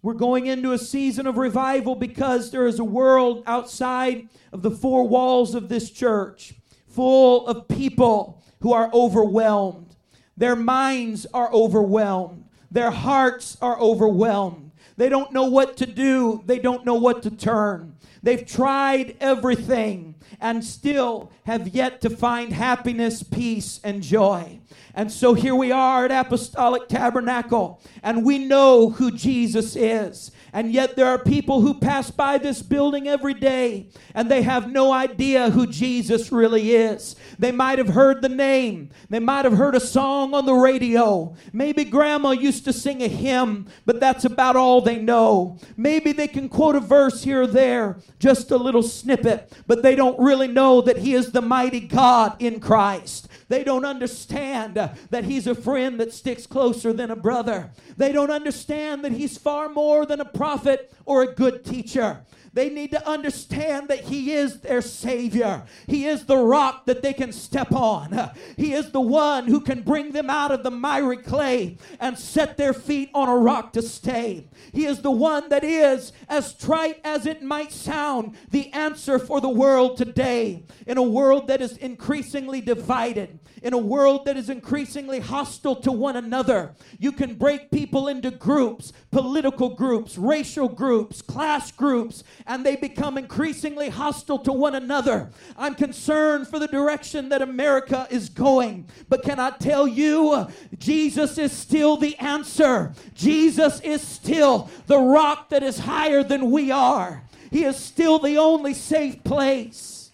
We're 0.03 0.15
going 0.15 0.47
into 0.47 0.73
a 0.73 0.79
season 0.79 1.29
of 1.29 1.37
revival 1.37 1.95
because 1.95 2.51
there 2.51 2.67
is 2.67 2.81
a 2.81 2.85
world 2.85 3.45
outside 3.47 4.29
of 4.53 4.63
the 4.63 4.71
four 4.73 5.07
walls 5.07 5.55
of 5.55 5.69
this 5.69 5.91
church 5.91 6.55
full 6.89 7.47
of 7.47 7.69
people 7.69 8.43
who 8.61 8.73
are 8.73 8.91
overwhelmed. 8.93 9.97
Their 10.37 10.57
minds 10.57 11.27
are 11.35 11.53
overwhelmed. 11.53 12.45
Their 12.71 12.91
hearts 12.91 13.57
are 13.61 13.79
overwhelmed. 13.81 14.73
They 14.97 15.09
don't 15.09 15.33
know 15.33 15.49
what 15.49 15.77
to 15.79 15.87
do. 15.87 16.43
They 16.47 16.59
don't 16.59 16.85
know 16.85 16.95
what 16.95 17.23
to 17.23 17.31
turn. 17.31 17.97
They've 18.23 18.45
tried 18.45 19.17
everything 19.21 20.17
and 20.41 20.65
still 20.65 21.31
have 21.45 21.69
yet 21.69 22.01
to 22.03 22.11
find 22.11 22.53
happiness, 22.53 23.23
peace, 23.23 23.81
and 23.83 24.03
joy. 24.03 24.61
And 24.95 25.11
so 25.11 25.35
here 25.35 25.55
we 25.55 25.71
are 25.71 26.05
at 26.05 26.27
Apostolic 26.27 26.89
Tabernacle, 26.89 27.81
and 28.03 28.25
we 28.25 28.39
know 28.39 28.91
who 28.91 29.13
Jesus 29.13 29.77
is. 29.77 30.33
And 30.53 30.73
yet 30.73 30.97
there 30.97 31.07
are 31.07 31.19
people 31.19 31.61
who 31.61 31.75
pass 31.75 32.11
by 32.11 32.39
this 32.39 32.63
building 32.63 33.09
every 33.09 33.35
day 33.35 33.89
and 34.15 34.31
they 34.31 34.43
have 34.43 34.71
no 34.71 34.93
idea 34.93 35.51
who 35.51 35.67
Jesus 35.67 36.33
really 36.33 36.73
is. 36.73 37.17
They 37.39 37.53
might 37.53 37.79
have 37.79 37.89
heard 37.89 38.23
the 38.23 38.29
name, 38.29 38.91
they 39.11 39.19
might 39.19 39.45
have 39.45 39.57
heard 39.57 39.75
a 39.75 39.81
song 39.81 40.35
on 40.35 40.47
the 40.47 40.55
radio. 40.55 41.35
Maybe 41.53 41.85
grandma 41.85 42.31
used 42.31 42.65
to 42.65 42.73
sing 42.73 43.03
a 43.03 43.09
hymn, 43.09 43.69
but 43.87 44.01
that's 44.01 44.25
about 44.25 44.57
all 44.57 44.81
they 44.81 44.99
know. 44.99 45.59
Maybe 45.77 46.13
they 46.13 46.29
can 46.29 46.49
quote 46.49 46.77
a 46.77 46.81
verse 46.81 47.23
here 47.23 47.43
or 47.43 47.47
there, 47.47 47.99
just 48.19 48.51
a 48.51 48.57
little 48.57 48.83
snippet, 48.83 49.53
but 49.67 49.83
they 49.83 49.95
don't 49.95 50.19
really 50.19 50.49
know 50.49 50.81
that 50.81 50.99
He 50.99 51.15
is 51.15 51.33
the 51.33 51.43
mighty 51.43 51.81
God 51.81 52.41
in 52.41 52.61
Christ. 52.61 53.29
They 53.49 53.65
don't 53.65 53.85
understand 53.85 54.75
that 54.75 55.25
He's 55.25 55.47
a 55.47 55.55
friend 55.55 55.99
that 56.01 56.13
sticks 56.13 56.47
closer 56.47 56.93
than 56.93 57.11
a 57.11 57.17
brother. 57.17 57.71
They 57.97 58.13
don't 58.13 58.31
understand 58.31 59.05
that 59.05 59.13
He's 59.13 59.39
far 59.39 59.69
more 59.69 60.05
than 60.07 60.21
a 60.21 60.25
prophet 60.39 60.93
or 61.05 61.23
a 61.23 61.35
good 61.35 61.65
teacher. 61.65 62.21
They 62.59 62.71
need 62.71 62.91
to 62.91 63.09
understand 63.09 63.87
that 63.87 64.01
He 64.01 64.33
is 64.33 64.63
their 64.63 64.83
Savior. 64.83 65.63
He 65.87 66.07
is 66.07 66.25
the 66.25 66.39
rock 66.39 66.87
that 66.87 67.03
they 67.03 67.13
can 67.13 67.31
step 67.31 67.71
on. 67.71 68.33
He 68.57 68.73
is 68.73 68.91
the 68.91 69.01
one 69.01 69.47
who 69.47 69.61
can 69.61 69.83
bring 69.83 70.11
them 70.11 70.29
out 70.29 70.51
of 70.51 70.65
the 70.65 70.71
miry 70.73 71.19
clay 71.19 71.79
and 72.01 72.19
set 72.19 72.57
their 72.57 72.73
feet 72.73 73.11
on 73.15 73.29
a 73.29 73.37
rock 73.37 73.73
to 73.75 73.83
stay. 73.83 74.49
He 74.73 74.87
is 74.87 75.03
the 75.03 75.11
one 75.13 75.51
that 75.51 75.63
is, 75.63 76.13
as 76.29 76.53
trite 76.53 77.01
as 77.05 77.27
it 77.27 77.45
might 77.45 77.71
sound, 77.71 78.37
the 78.51 78.73
answer 78.73 79.21
for 79.21 79.41
the 79.41 79.49
world 79.49 79.97
today. 79.97 80.65
In 80.85 80.99
a 80.99 81.03
world 81.03 81.47
that 81.47 81.63
is 81.63 81.77
increasingly 81.77 82.61
divided, 82.61 83.39
in 83.63 83.73
a 83.73 83.79
world 83.79 84.25
that 84.25 84.37
is 84.37 84.51
increasingly 84.51 85.21
hostile 85.21 85.77
to 85.77 85.93
one 85.93 86.17
another, 86.17 86.75
you 86.99 87.13
can 87.13 87.37
break 87.37 87.71
people 87.71 88.09
into 88.09 88.33
groups, 88.33 88.93
political 89.13 89.77
groups, 89.77 90.19
racial 90.19 90.69
groups, 90.69 91.23
class 91.23 91.71
groups, 91.71 92.25
and 92.49 92.65
they 92.65 92.77
become 92.77 93.19
increasingly 93.19 93.91
hostile 93.91 94.39
to 94.39 94.53
one 94.53 94.75
another. 94.75 95.31
I'm 95.57 95.75
concerned 95.75 96.49
for 96.49 96.59
the 96.59 96.67
direction 96.67 97.29
that 97.29 97.43
America 97.43 98.09
is 98.11 98.31
going. 98.31 98.89
But 99.09 99.23
can 99.23 99.39
I 99.39 99.51
tell 99.51 99.87
you, 99.87 100.47
Jesus 100.79 101.37
is 101.37 101.53
still 101.53 101.99
the 101.99 102.17
answer. 102.17 102.95
Jesus 103.15 103.81
is 103.81 104.01
still 104.01 104.71
the 104.87 104.99
rock 104.99 105.51
that 105.51 105.63
is 105.63 105.79
higher 105.79 106.25
than 106.25 106.51
we 106.51 106.71
are. 106.71 107.23
He 107.51 107.65
is 107.65 107.77
still 107.77 108.19
the 108.19 108.39
only 108.39 108.73
safe 108.73 109.23
place. 109.23 110.11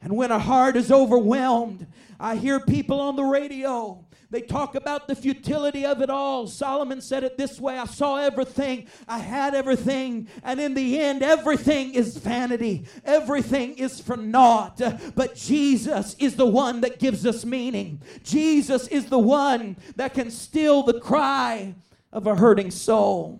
And 0.00 0.16
when 0.16 0.30
a 0.30 0.38
heart 0.38 0.76
is 0.76 0.92
overwhelmed, 0.92 1.88
I 2.18 2.36
hear 2.36 2.60
people 2.60 3.00
on 3.00 3.16
the 3.16 3.24
radio 3.24 4.04
they 4.32 4.40
talk 4.40 4.74
about 4.74 5.08
the 5.08 5.14
futility 5.14 5.84
of 5.84 6.00
it 6.00 6.08
all. 6.08 6.46
Solomon 6.46 7.02
said 7.02 7.22
it 7.22 7.36
this 7.36 7.60
way 7.60 7.78
I 7.78 7.84
saw 7.84 8.16
everything, 8.16 8.86
I 9.06 9.18
had 9.18 9.54
everything, 9.54 10.26
and 10.42 10.58
in 10.58 10.72
the 10.72 10.98
end, 10.98 11.22
everything 11.22 11.92
is 11.92 12.16
vanity, 12.16 12.86
everything 13.04 13.74
is 13.74 14.00
for 14.00 14.16
naught. 14.16 14.80
But 15.14 15.36
Jesus 15.36 16.16
is 16.18 16.36
the 16.36 16.46
one 16.46 16.80
that 16.80 16.98
gives 16.98 17.26
us 17.26 17.44
meaning. 17.44 18.00
Jesus 18.24 18.88
is 18.88 19.04
the 19.06 19.18
one 19.18 19.76
that 19.96 20.14
can 20.14 20.30
still 20.30 20.82
the 20.82 20.98
cry 20.98 21.74
of 22.10 22.26
a 22.26 22.34
hurting 22.34 22.70
soul. 22.70 23.38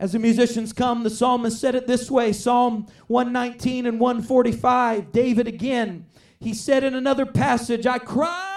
As 0.00 0.10
the 0.10 0.18
musicians 0.18 0.72
come, 0.72 1.04
the 1.04 1.10
psalmist 1.10 1.60
said 1.60 1.76
it 1.76 1.86
this 1.86 2.10
way 2.10 2.32
Psalm 2.32 2.88
119 3.06 3.86
and 3.86 4.00
145. 4.00 5.12
David 5.12 5.46
again, 5.46 6.06
he 6.40 6.52
said 6.52 6.82
in 6.82 6.96
another 6.96 7.24
passage, 7.24 7.86
I 7.86 8.00
cry 8.00 8.51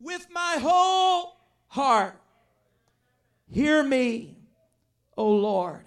with 0.00 0.26
my 0.30 0.58
whole 0.60 1.36
heart. 1.68 2.20
Hear 3.50 3.82
me, 3.82 4.36
O 5.16 5.28
Lord. 5.28 5.84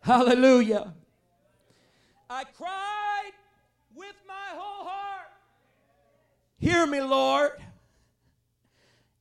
Hallelujah. 0.00 0.94
I 2.28 2.44
cried 2.44 3.32
with 3.94 4.16
my 4.26 4.56
whole 4.56 4.86
heart. 4.86 5.30
Hear 6.58 6.86
me, 6.86 7.00
Lord. 7.00 7.52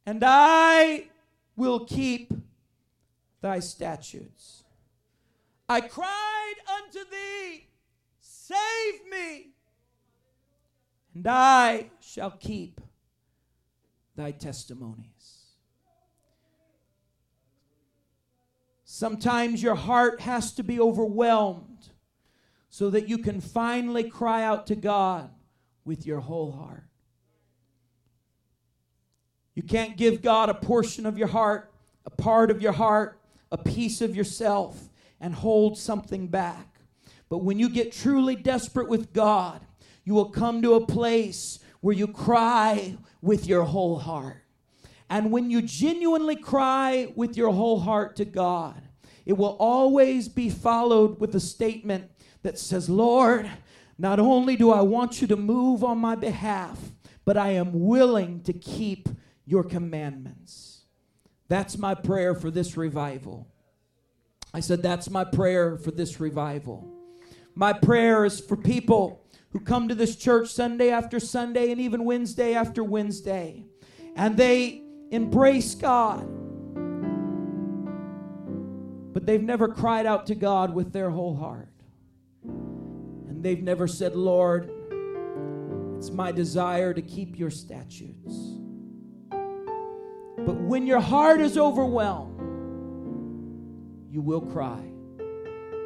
And 0.05 0.23
I 0.25 1.05
will 1.55 1.85
keep 1.85 2.33
thy 3.41 3.59
statutes. 3.59 4.63
I 5.69 5.81
cried 5.81 6.53
unto 6.77 6.99
thee, 7.09 7.67
save 8.19 9.05
me, 9.09 9.49
and 11.13 11.27
I 11.27 11.91
shall 11.99 12.31
keep 12.31 12.81
thy 14.15 14.31
testimonies. 14.31 15.41
Sometimes 18.83 19.63
your 19.63 19.75
heart 19.75 20.21
has 20.21 20.53
to 20.53 20.63
be 20.63 20.79
overwhelmed 20.79 21.89
so 22.69 22.89
that 22.89 23.07
you 23.07 23.17
can 23.17 23.41
finally 23.41 24.09
cry 24.09 24.43
out 24.43 24.67
to 24.67 24.75
God 24.75 25.29
with 25.85 26.05
your 26.05 26.19
whole 26.19 26.51
heart. 26.51 26.83
You 29.55 29.63
can't 29.63 29.97
give 29.97 30.21
God 30.21 30.49
a 30.49 30.53
portion 30.53 31.05
of 31.05 31.17
your 31.17 31.27
heart, 31.27 31.71
a 32.05 32.09
part 32.09 32.51
of 32.51 32.61
your 32.61 32.71
heart, 32.71 33.19
a 33.51 33.57
piece 33.57 34.01
of 34.01 34.15
yourself, 34.15 34.89
and 35.19 35.33
hold 35.35 35.77
something 35.77 36.27
back. 36.27 36.79
But 37.29 37.39
when 37.39 37.59
you 37.59 37.69
get 37.69 37.91
truly 37.91 38.35
desperate 38.35 38.87
with 38.87 39.13
God, 39.13 39.61
you 40.03 40.13
will 40.13 40.29
come 40.29 40.61
to 40.61 40.75
a 40.75 40.85
place 40.85 41.59
where 41.81 41.95
you 41.95 42.07
cry 42.07 42.97
with 43.21 43.47
your 43.47 43.63
whole 43.63 43.99
heart. 43.99 44.43
And 45.09 45.31
when 45.31 45.49
you 45.49 45.61
genuinely 45.61 46.35
cry 46.35 47.11
with 47.15 47.35
your 47.35 47.51
whole 47.51 47.79
heart 47.79 48.15
to 48.15 48.25
God, 48.25 48.81
it 49.25 49.33
will 49.33 49.57
always 49.59 50.27
be 50.27 50.49
followed 50.49 51.19
with 51.19 51.35
a 51.35 51.39
statement 51.39 52.09
that 52.43 52.57
says, 52.57 52.89
Lord, 52.89 53.49
not 53.97 54.19
only 54.19 54.55
do 54.55 54.71
I 54.71 54.81
want 54.81 55.21
you 55.21 55.27
to 55.27 55.35
move 55.35 55.83
on 55.83 55.97
my 55.97 56.15
behalf, 56.15 56.79
but 57.25 57.37
I 57.37 57.49
am 57.49 57.81
willing 57.81 58.41
to 58.43 58.53
keep 58.53 59.09
your 59.45 59.63
commandments. 59.63 60.85
That's 61.49 61.77
my 61.77 61.93
prayer 61.93 62.33
for 62.33 62.49
this 62.49 62.77
revival. 62.77 63.47
I 64.53 64.59
said, 64.59 64.81
That's 64.81 65.09
my 65.09 65.23
prayer 65.23 65.77
for 65.77 65.91
this 65.91 66.19
revival. 66.19 66.89
My 67.53 67.73
prayer 67.73 68.25
is 68.25 68.39
for 68.39 68.55
people 68.55 69.20
who 69.51 69.59
come 69.59 69.87
to 69.89 69.95
this 69.95 70.15
church 70.15 70.49
Sunday 70.49 70.89
after 70.89 71.19
Sunday 71.19 71.71
and 71.71 71.81
even 71.81 72.05
Wednesday 72.05 72.53
after 72.53 72.83
Wednesday. 72.83 73.65
And 74.15 74.37
they 74.37 74.81
embrace 75.11 75.75
God. 75.75 76.27
But 79.13 79.25
they've 79.25 79.43
never 79.43 79.67
cried 79.67 80.05
out 80.05 80.27
to 80.27 80.35
God 80.35 80.73
with 80.73 80.93
their 80.93 81.09
whole 81.09 81.35
heart. 81.35 81.67
And 82.43 83.43
they've 83.43 83.61
never 83.61 83.87
said, 83.87 84.15
Lord, 84.15 84.71
it's 85.97 86.11
my 86.11 86.31
desire 86.31 86.93
to 86.93 87.01
keep 87.01 87.37
your 87.37 87.51
statutes. 87.51 88.35
But 89.29 90.55
when 90.55 90.87
your 90.87 91.01
heart 91.01 91.41
is 91.41 91.57
overwhelmed, 91.57 92.39
you 94.09 94.21
will 94.21 94.41
cry. 94.41 94.81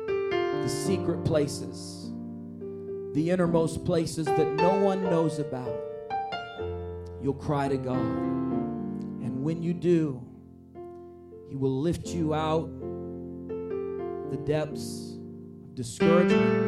The 0.07 0.69
secret 0.69 1.25
places 1.25 2.04
the 3.15 3.29
innermost 3.29 3.85
places 3.85 4.25
that 4.25 4.55
no 4.55 4.77
one 4.77 5.01
knows 5.01 5.39
about, 5.39 5.73
you'll 7.23 7.33
cry 7.33 7.69
to 7.69 7.77
God. 7.77 7.95
And 7.95 9.41
when 9.41 9.63
you 9.63 9.73
do, 9.73 10.21
He 11.47 11.55
will 11.55 11.79
lift 11.79 12.07
you 12.07 12.33
out 12.33 12.69
the 14.31 14.37
depths 14.43 15.13
of 15.63 15.75
discouragement. 15.75 16.65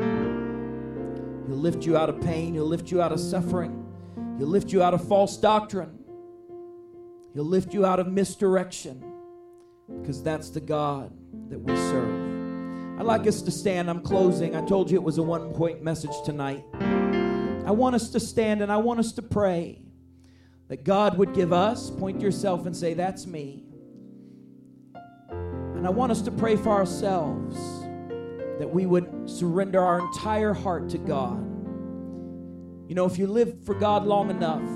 He'll 1.48 1.58
lift 1.58 1.86
you 1.86 1.98
out 1.98 2.10
of 2.10 2.22
pain. 2.22 2.54
He'll 2.54 2.63
lift 2.63 2.92
you 2.92 3.01
out 3.01 3.12
of 3.12 3.20
suffering. 3.20 3.86
He'll 4.38 4.48
lift 4.48 4.72
you 4.72 4.82
out 4.82 4.94
of 4.94 5.06
false 5.06 5.36
doctrine. 5.36 6.00
He'll 7.34 7.44
lift 7.44 7.74
you 7.74 7.86
out 7.86 8.00
of 8.00 8.08
misdirection 8.08 9.04
because 10.00 10.24
that's 10.24 10.50
the 10.50 10.62
God 10.62 11.12
that 11.50 11.60
we 11.60 11.75
serve. 11.75 12.26
I'd 12.98 13.06
like 13.06 13.27
us 13.27 13.44
to 13.44 13.51
stand. 13.51 13.92
I'm 13.92 14.01
closing. 14.01 14.56
I 14.56 14.66
told 14.66 14.89
you 14.89 14.98
it 14.98 15.04
was 15.04 15.20
a 15.20 15.24
one 15.24 15.54
point 15.54 15.84
message 15.84 16.12
tonight. 16.25 16.66
I 16.74 17.72
want 17.72 17.94
us 17.94 18.10
to 18.10 18.20
stand 18.20 18.63
and 18.63 18.72
I 18.72 18.77
want 18.77 19.00
us 19.00 19.12
to 19.13 19.22
pray 19.22 19.84
that 20.68 20.84
God 20.84 21.16
would 21.20 21.36
give 21.36 21.54
us, 21.54 21.92
point 21.92 22.22
yourself 22.22 22.66
and 22.66 22.75
say, 22.75 22.96
That's 22.96 23.27
me. 23.27 23.66
And 25.30 25.86
I 25.86 25.92
want 25.92 26.12
us 26.12 26.24
to 26.24 26.32
pray 26.32 26.56
for 26.56 26.70
ourselves 26.70 27.56
that 28.58 28.68
we 28.68 28.88
would 28.88 29.30
surrender 29.30 29.80
our 29.80 30.00
entire 30.00 30.54
heart 30.54 30.89
to 30.89 30.98
God. 30.98 31.38
You 32.89 32.96
know, 32.96 33.06
if 33.06 33.20
you 33.20 33.27
live 33.27 33.63
for 33.63 33.75
God 33.75 34.08
long 34.08 34.32
enough, 34.32 34.68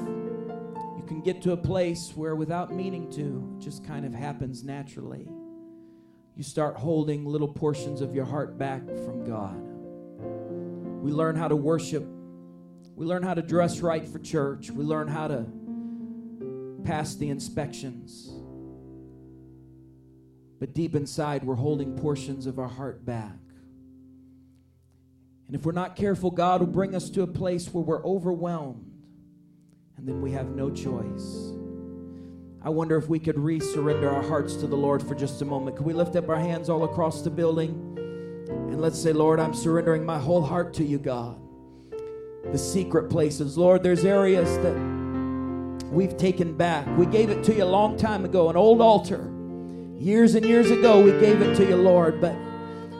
you 0.95 1.03
can 1.07 1.21
get 1.21 1.41
to 1.41 1.53
a 1.53 1.57
place 1.57 2.11
where 2.13 2.35
without 2.35 2.71
meaning 2.71 3.09
to, 3.13 3.57
it 3.57 3.63
just 3.63 3.83
kind 3.83 4.05
of 4.05 4.13
happens 4.13 4.63
naturally. 4.63 5.27
You 6.41 6.45
start 6.45 6.75
holding 6.75 7.23
little 7.23 7.47
portions 7.47 8.01
of 8.01 8.15
your 8.15 8.25
heart 8.25 8.57
back 8.57 8.83
from 8.87 9.23
God. 9.23 9.61
We 11.03 11.11
learn 11.11 11.35
how 11.35 11.47
to 11.47 11.55
worship. 11.55 12.03
We 12.95 13.05
learn 13.05 13.21
how 13.21 13.35
to 13.35 13.43
dress 13.43 13.81
right 13.81 14.03
for 14.03 14.17
church. 14.17 14.71
We 14.71 14.83
learn 14.83 15.07
how 15.07 15.27
to 15.27 15.45
pass 16.83 17.13
the 17.13 17.29
inspections. 17.29 18.31
But 20.59 20.73
deep 20.73 20.95
inside, 20.95 21.43
we're 21.43 21.53
holding 21.53 21.95
portions 21.95 22.47
of 22.47 22.57
our 22.57 22.67
heart 22.67 23.05
back. 23.05 23.37
And 25.45 25.55
if 25.55 25.63
we're 25.63 25.73
not 25.73 25.95
careful, 25.95 26.31
God 26.31 26.61
will 26.61 26.67
bring 26.69 26.95
us 26.95 27.11
to 27.11 27.21
a 27.21 27.27
place 27.27 27.71
where 27.71 27.83
we're 27.83 28.03
overwhelmed 28.03 28.91
and 29.95 30.07
then 30.07 30.23
we 30.23 30.31
have 30.31 30.47
no 30.47 30.71
choice. 30.71 31.60
I 32.63 32.69
wonder 32.69 32.97
if 32.97 33.09
we 33.09 33.19
could 33.19 33.39
re 33.39 33.59
surrender 33.59 34.09
our 34.09 34.21
hearts 34.21 34.55
to 34.57 34.67
the 34.67 34.75
Lord 34.75 35.01
for 35.01 35.15
just 35.15 35.41
a 35.41 35.45
moment. 35.45 35.77
Could 35.77 35.85
we 35.85 35.93
lift 35.93 36.15
up 36.15 36.29
our 36.29 36.39
hands 36.39 36.69
all 36.69 36.83
across 36.83 37.21
the 37.21 37.29
building? 37.29 37.71
And 38.47 38.79
let's 38.79 39.01
say, 39.01 39.13
Lord, 39.13 39.39
I'm 39.39 39.53
surrendering 39.53 40.05
my 40.05 40.19
whole 40.19 40.41
heart 40.41 40.73
to 40.75 40.83
you, 40.83 40.99
God. 40.99 41.39
The 42.51 42.57
secret 42.57 43.09
places. 43.09 43.57
Lord, 43.57 43.83
there's 43.83 44.05
areas 44.05 44.57
that 44.59 44.75
we've 45.91 46.17
taken 46.17 46.55
back. 46.55 46.85
We 46.97 47.05
gave 47.05 47.29
it 47.29 47.43
to 47.45 47.53
you 47.53 47.63
a 47.63 47.65
long 47.65 47.97
time 47.97 48.25
ago, 48.25 48.49
an 48.49 48.55
old 48.55 48.81
altar. 48.81 49.31
Years 49.97 50.35
and 50.35 50.45
years 50.45 50.71
ago, 50.71 51.01
we 51.01 51.11
gave 51.19 51.41
it 51.41 51.55
to 51.57 51.65
you, 51.65 51.75
Lord, 51.75 52.19
but 52.19 52.35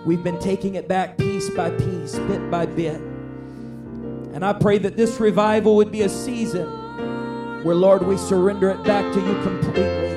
We've 0.04 0.24
been 0.24 0.40
taking 0.40 0.76
it 0.76 0.88
back 0.88 1.16
piece 1.16 1.50
by 1.52 1.70
piece, 1.70 2.18
bit 2.18 2.50
by 2.50 2.66
bit. 2.66 2.96
And 4.34 4.44
I 4.44 4.52
pray 4.54 4.80
that 4.80 4.98
this 4.98 5.20
revival 5.20 5.76
would 5.76 5.92
be 5.92 6.02
a 6.02 6.10
season 6.10 6.68
where, 7.64 7.76
Lord, 7.76 8.04
we 8.04 8.18
surrender 8.18 8.70
it 8.70 8.84
back 8.84 9.14
to 9.14 9.20
you 9.20 9.34
completely. 9.44 10.10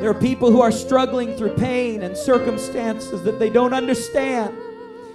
There 0.00 0.10
are 0.10 0.14
people 0.14 0.50
who 0.50 0.60
are 0.60 0.72
struggling 0.72 1.36
through 1.36 1.54
pain 1.54 2.02
and 2.02 2.16
circumstances 2.16 3.22
that 3.22 3.38
they 3.38 3.50
don't 3.50 3.72
understand. 3.72 4.56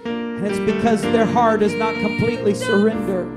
And 0.04 0.46
it's 0.46 0.58
because 0.58 1.02
their 1.02 1.26
heart 1.26 1.62
is 1.62 1.72
not 1.74 1.94
completely 1.94 2.54
surrendered. 2.54 3.28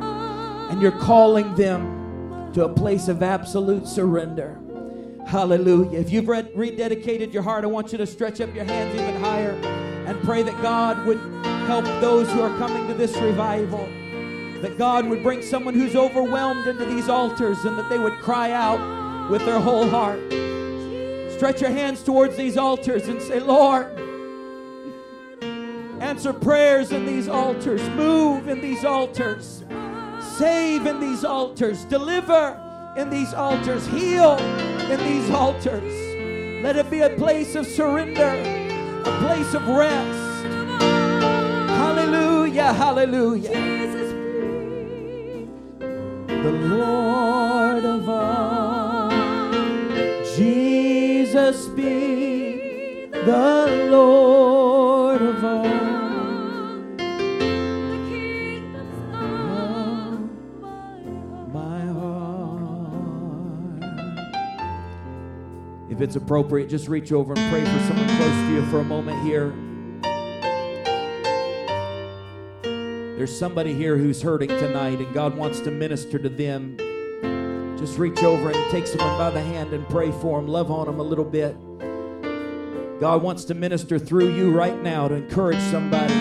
And 0.71 0.81
you're 0.81 0.91
calling 0.91 1.53
them 1.55 2.51
to 2.53 2.65
a 2.65 2.69
place 2.69 3.07
of 3.07 3.21
absolute 3.21 3.88
surrender. 3.88 4.59
Hallelujah. 5.27 6.00
If 6.00 6.12
you've 6.12 6.25
rededicated 6.25 7.33
your 7.33 7.43
heart, 7.43 7.63
I 7.63 7.67
want 7.67 7.91
you 7.91 7.97
to 8.00 8.07
stretch 8.07 8.41
up 8.41 8.53
your 8.55 8.65
hands 8.65 8.93
even 8.95 9.15
higher 9.21 9.51
and 10.07 10.21
pray 10.24 10.43
that 10.43 10.62
God 10.62 11.05
would 11.05 11.19
help 11.67 11.85
those 12.01 12.31
who 12.31 12.41
are 12.41 12.55
coming 12.57 12.88
to 12.88 12.93
this 12.93 13.15
revival. 13.17 13.88
That 14.65 14.79
God 14.79 15.05
would 15.05 15.22
bring 15.22 15.43
someone 15.43 15.75
who's 15.75 15.95
overwhelmed 15.95 16.65
into 16.65 16.86
these 16.86 17.07
altars 17.07 17.65
and 17.65 17.77
that 17.77 17.88
they 17.88 18.00
would 18.00 18.17
cry 18.19 18.50
out 18.50 19.29
with 19.29 19.45
their 19.45 19.60
whole 19.60 19.88
heart. 19.88 20.19
Stretch 21.34 21.62
your 21.62 21.69
hands 21.69 22.01
towards 22.01 22.36
these 22.36 22.57
altars 22.57 23.07
and 23.07 23.22
say, 23.22 23.39
Lord, 23.39 23.86
answer 26.01 26.34
prayers 26.34 26.91
in 26.91 27.05
these 27.05 27.27
altars, 27.27 27.88
move 27.89 28.48
in 28.48 28.60
these 28.60 28.84
altars, 28.84 29.63
save 30.19 30.88
in 30.88 31.00
these 31.00 31.24
altars, 31.24 31.86
deliver 31.86 32.60
in 32.98 33.12
these 33.12 33.36
altars, 33.36 33.86
heal 33.86 34.36
in 34.89 35.00
these 35.01 35.29
altars. 35.29 35.93
Let 36.63 36.75
it 36.75 36.89
be 36.89 37.01
a 37.01 37.12
place 37.12 37.53
of 37.53 37.67
surrender 37.67 38.31
a 39.05 39.19
place 39.19 39.53
of 39.53 39.67
rest. 39.67 40.43
Hallelujah, 41.69 42.74
hallelujah. 42.74 43.75
The 46.45 46.51
Lord 46.51 47.83
of 47.85 48.07
all, 48.07 49.09
Jesus 50.35 51.65
be 51.69 53.07
the 53.07 53.87
Lord 53.89 55.23
of 55.23 55.43
all. 55.43 55.63
The 56.97 58.61
of 59.15 60.19
my 61.51 61.79
heart. 61.87 62.61
If 65.89 65.99
it's 65.99 66.15
appropriate, 66.15 66.69
just 66.69 66.87
reach 66.87 67.11
over 67.11 67.33
and 67.35 67.51
pray 67.51 67.65
for 67.65 67.79
someone 67.87 68.07
close 68.17 68.29
to 68.29 68.53
you 68.53 68.63
for 68.67 68.81
a 68.81 68.83
moment 68.83 69.19
here. 69.23 69.51
There's 73.17 73.38
somebody 73.38 73.73
here 73.73 73.97
who's 73.97 74.21
hurting 74.21 74.49
tonight, 74.49 74.99
and 74.99 75.13
God 75.13 75.38
wants 75.38 75.62
to 75.62 75.71
minister 75.71 76.19
to 76.19 76.28
them. 76.28 76.75
Just 77.78 77.97
reach 77.97 78.21
over 78.23 78.51
and 78.51 78.71
take 78.71 78.86
someone 78.86 79.17
by 79.17 79.30
the 79.30 79.41
hand 79.41 79.71
and 79.71 79.88
pray 79.88 80.12
for 80.12 80.41
them. 80.41 80.49
Love 80.49 80.69
on 80.69 80.86
them 80.88 80.99
a 80.99 81.04
little 81.04 81.23
bit. 81.23 81.56
God 82.99 83.23
wants 83.23 83.45
to 83.45 83.54
minister 83.54 83.97
through 83.99 84.34
you 84.34 84.51
right 84.51 84.82
now 84.84 85.08
to 85.08 85.15
encourage 85.15 85.62
somebody. 85.71 86.13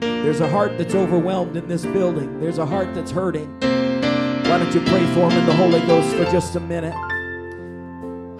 There's 0.00 0.40
a 0.40 0.48
heart 0.48 0.78
that's 0.78 0.94
overwhelmed 0.94 1.58
in 1.58 1.68
this 1.68 1.84
building, 1.84 2.40
there's 2.40 2.58
a 2.58 2.64
heart 2.64 2.94
that's 2.94 3.10
hurting. 3.10 3.60
Why 3.60 4.58
don't 4.58 4.74
you 4.74 4.80
pray 4.80 5.04
for 5.08 5.28
them 5.28 5.32
in 5.32 5.46
the 5.46 5.54
Holy 5.54 5.80
Ghost 5.80 6.14
for 6.16 6.24
just 6.24 6.56
a 6.56 6.60
minute? 6.60 6.94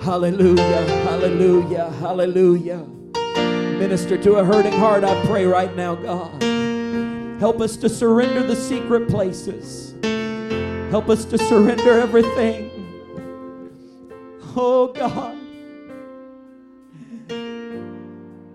Hallelujah, 0.00 0.86
hallelujah, 1.04 1.90
hallelujah. 2.00 2.86
Minister 3.78 4.16
to 4.22 4.36
a 4.36 4.44
hurting 4.44 4.72
heart, 4.72 5.04
I 5.04 5.22
pray 5.26 5.44
right 5.44 5.74
now, 5.76 5.94
God. 5.94 6.61
Help 7.42 7.60
us 7.60 7.76
to 7.76 7.88
surrender 7.88 8.44
the 8.44 8.54
secret 8.54 9.08
places. 9.08 9.96
Help 10.92 11.08
us 11.08 11.24
to 11.24 11.36
surrender 11.36 11.98
everything. 11.98 12.70
Oh, 14.54 14.92
God. 14.94 15.36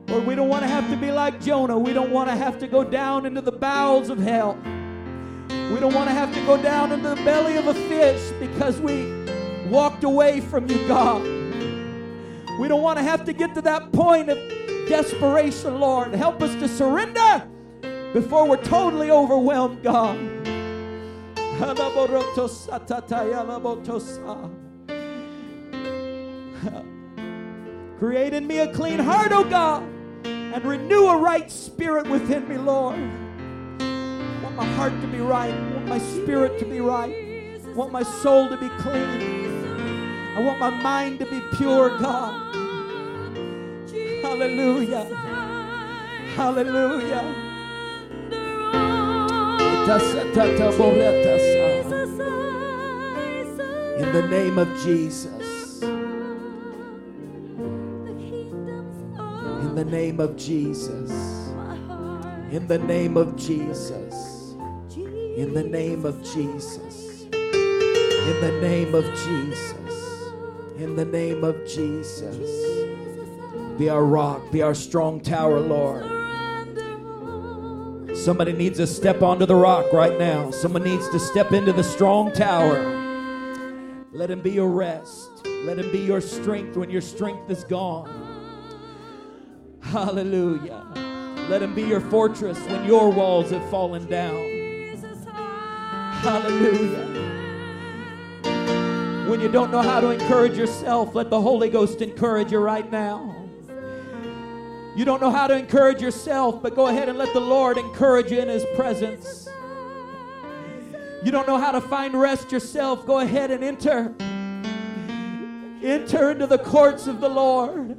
Lord, 0.07 0.25
we 0.25 0.35
don't 0.35 0.47
want 0.47 0.61
to 0.61 0.69
have 0.69 0.89
to 0.89 0.95
be 0.95 1.11
like 1.11 1.41
Jonah. 1.41 1.77
We 1.77 1.91
don't 1.91 2.11
want 2.11 2.29
to 2.29 2.35
have 2.37 2.59
to 2.59 2.67
go 2.67 2.85
down 2.85 3.25
into 3.25 3.41
the 3.41 3.51
bowels 3.51 4.09
of 4.09 4.19
hell. 4.19 4.57
We 5.49 5.81
don't 5.81 5.93
want 5.93 6.07
to 6.07 6.13
have 6.13 6.33
to 6.33 6.45
go 6.45 6.55
down 6.55 6.93
into 6.93 7.09
the 7.09 7.15
belly 7.25 7.57
of 7.57 7.67
a 7.67 7.73
fish 7.73 8.31
because 8.39 8.79
we 8.79 9.11
walked 9.67 10.05
away 10.05 10.39
from 10.39 10.65
you, 10.69 10.87
God. 10.87 11.23
We 12.57 12.69
don't 12.69 12.83
want 12.83 12.99
to 12.99 13.03
have 13.03 13.25
to 13.25 13.33
get 13.33 13.53
to 13.55 13.61
that 13.63 13.91
point 13.91 14.29
of 14.29 14.37
desperation, 14.87 15.77
Lord. 15.81 16.15
Help 16.15 16.41
us 16.41 16.55
to 16.55 16.69
surrender 16.69 17.49
before 18.21 18.47
we're 18.47 18.63
totally 18.63 19.11
overwhelmed, 19.11 19.83
God. 19.83 20.17
Create 27.99 28.33
in 28.33 28.47
me 28.47 28.57
a 28.57 28.73
clean 28.73 28.97
heart, 28.97 29.31
O 29.31 29.41
oh 29.41 29.43
God, 29.43 29.83
and 30.25 30.65
renew 30.65 31.05
a 31.05 31.17
right 31.17 31.51
spirit 31.51 32.09
within 32.09 32.49
me, 32.49 32.57
Lord. 32.57 32.95
I 32.95 34.39
want 34.41 34.55
my 34.55 34.65
heart 34.65 34.99
to 35.01 35.07
be 35.07 35.19
right, 35.19 35.53
I 35.53 35.73
want 35.73 35.87
my 35.87 35.99
spirit 35.99 36.57
to 36.57 36.65
be 36.65 36.79
right, 36.79 37.13
I 37.65 37.73
want 37.73 37.91
my 37.91 38.01
soul 38.01 38.49
to 38.49 38.57
be 38.57 38.69
clean. 38.79 39.45
I 40.35 40.39
want 40.39 40.59
my 40.59 40.71
mind 40.71 41.19
to 41.19 41.25
be 41.27 41.39
pure, 41.55 41.99
God. 41.99 42.55
Hallelujah. 44.23 45.05
Hallelujah. 46.35 47.46
In 49.87 49.93
the 54.11 54.27
name 54.29 54.57
of 54.57 54.67
Jesus. 54.83 55.81
In 55.81 55.91
the 59.75 59.85
name 59.85 60.19
of 60.19 60.35
Jesus. 60.35 61.09
In 62.51 62.67
the 62.67 62.79
name 62.79 63.15
of 63.15 63.37
Jesus. 63.37 64.55
In 65.37 65.53
the 65.53 65.63
name 65.63 66.05
of 66.05 66.21
Jesus. 66.21 67.23
In 67.31 68.41
the 68.41 68.59
name 68.59 68.93
of 68.93 69.05
Jesus. 69.05 70.33
In 70.79 70.97
the 70.97 71.05
name 71.05 71.45
of 71.45 71.65
Jesus. 71.65 72.49
Be 73.77 73.87
our 73.87 74.03
rock, 74.03 74.51
be 74.51 74.61
our 74.61 74.75
strong 74.75 75.21
tower, 75.21 75.61
Lord. 75.61 76.16
Somebody 78.27 78.51
needs 78.51 78.77
to 78.79 78.85
step 78.85 79.21
onto 79.21 79.45
the 79.45 79.55
rock 79.55 79.93
right 79.93 80.19
now. 80.19 80.51
Someone 80.51 80.83
needs 80.83 81.07
to 81.11 81.17
step 81.17 81.53
into 81.53 81.71
the 81.71 81.81
strong 81.81 82.33
tower. 82.33 82.83
Let 84.11 84.29
him 84.29 84.41
be 84.41 84.51
your 84.51 84.67
rest. 84.67 85.29
Let 85.45 85.79
him 85.79 85.89
be 85.93 85.99
your 85.99 86.19
strength 86.19 86.75
when 86.75 86.89
your 86.89 86.99
strength 86.99 87.49
is 87.49 87.63
gone. 87.63 88.11
Hallelujah. 89.81 90.83
Let 91.47 91.63
him 91.63 91.73
be 91.73 91.83
your 91.83 92.01
fortress 92.01 92.59
when 92.67 92.83
your 92.83 93.11
walls 93.11 93.51
have 93.51 93.63
fallen 93.69 94.05
down. 94.07 94.43
Hallelujah. 96.19 97.05
When 99.29 99.39
you 99.39 99.47
don't 99.49 99.71
know 99.71 99.81
how 99.81 100.01
to 100.01 100.09
encourage 100.09 100.57
yourself, 100.57 101.15
let 101.15 101.29
the 101.29 101.39
Holy 101.39 101.69
Ghost 101.69 102.01
encourage 102.01 102.51
you 102.51 102.59
right 102.59 102.91
now. 102.91 103.46
You 104.97 105.05
don't 105.05 105.21
know 105.21 105.29
how 105.29 105.45
to 105.45 105.55
encourage 105.55 106.01
yourself, 106.01 106.63
but 106.63 106.73
go 106.75 106.87
ahead 106.87 107.07
and 107.07 107.19
let 107.19 107.31
the 107.31 107.39
Lord 107.39 107.77
encourage 107.77 108.31
you 108.31 108.39
in 108.39 108.49
His 108.49 108.65
presence. 108.75 109.47
You 111.23 111.31
don't 111.31 111.47
know 111.47 111.59
how 111.59 111.71
to 111.71 111.81
find 111.81 112.19
rest 112.19 112.51
yourself, 112.51 113.05
go 113.05 113.19
ahead 113.19 113.51
and 113.51 113.63
enter. 113.63 114.15
Enter 115.83 116.31
into 116.31 116.47
the 116.47 116.57
courts 116.57 117.05
of 117.05 117.21
the 117.21 117.29
Lord. 117.29 117.95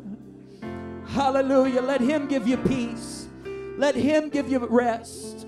Hallelujah. 1.06 1.82
Let 1.82 2.00
Him 2.00 2.26
give 2.26 2.48
you 2.48 2.56
peace. 2.56 3.28
Let 3.76 3.94
Him 3.94 4.28
give 4.28 4.50
you 4.50 4.58
rest. 4.58 5.46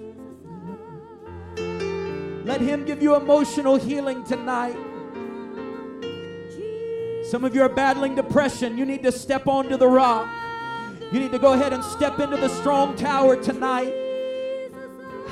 Let 1.57 2.61
Him 2.61 2.85
give 2.85 3.03
you 3.03 3.17
emotional 3.17 3.75
healing 3.75 4.23
tonight. 4.23 4.77
Some 7.25 7.45
of 7.45 7.57
you 7.57 7.63
are 7.63 7.69
battling 7.69 8.15
depression. 8.15 8.79
You 8.79 8.85
need 8.85 9.03
to 9.03 9.11
step 9.11 9.49
onto 9.49 9.77
the 9.77 9.89
rock. 9.89 10.29
You 11.13 11.19
need 11.19 11.33
to 11.33 11.39
go 11.39 11.55
ahead 11.55 11.73
and 11.73 11.83
step 11.83 12.21
into 12.21 12.37
the 12.37 12.49
strong 12.49 12.95
tower 12.97 13.37
tonight. 13.37 13.93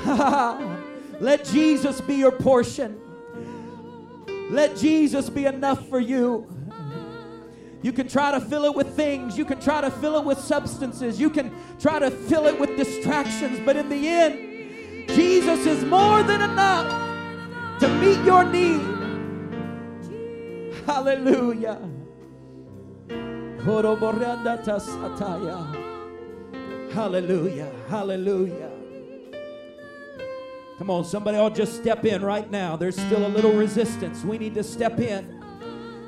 Let 1.19 1.45
Jesus 1.45 2.01
be 2.01 2.15
your 2.15 2.31
portion. 2.31 2.99
Let 4.49 4.75
Jesus 4.75 5.29
be 5.29 5.45
enough 5.45 5.87
for 5.87 5.99
you. 5.99 6.47
You 7.81 7.93
can 7.93 8.09
try 8.09 8.31
to 8.31 8.41
fill 8.41 8.65
it 8.65 8.75
with 8.75 8.93
things. 8.95 9.37
You 9.37 9.45
can 9.45 9.61
try 9.61 9.79
to 9.79 9.89
fill 9.89 10.17
it 10.17 10.25
with 10.25 10.39
substances. 10.39 11.19
You 11.19 11.29
can 11.29 11.51
try 11.79 11.99
to 11.99 12.11
fill 12.11 12.45
it 12.47 12.59
with 12.59 12.75
distractions. 12.75 13.59
But 13.65 13.77
in 13.77 13.87
the 13.87 14.07
end, 14.07 15.07
Jesus 15.09 15.65
is 15.65 15.85
more 15.85 16.23
than 16.23 16.41
enough 16.41 16.89
to 17.79 17.87
meet 17.99 18.21
your 18.25 18.43
need. 18.43 18.81
Hallelujah. 20.85 21.79
Hallelujah. 26.93 27.71
Hallelujah. 27.89 28.71
Come 30.77 30.89
on, 30.89 31.03
somebody 31.03 31.37
all 31.37 31.49
just 31.49 31.75
step 31.75 32.05
in 32.05 32.23
right 32.23 32.49
now. 32.49 32.77
There's 32.77 32.95
still 32.95 33.25
a 33.25 33.27
little 33.27 33.51
resistance. 33.51 34.23
We 34.23 34.37
need 34.37 34.53
to 34.55 34.63
step 34.63 34.99
in. 34.99 35.43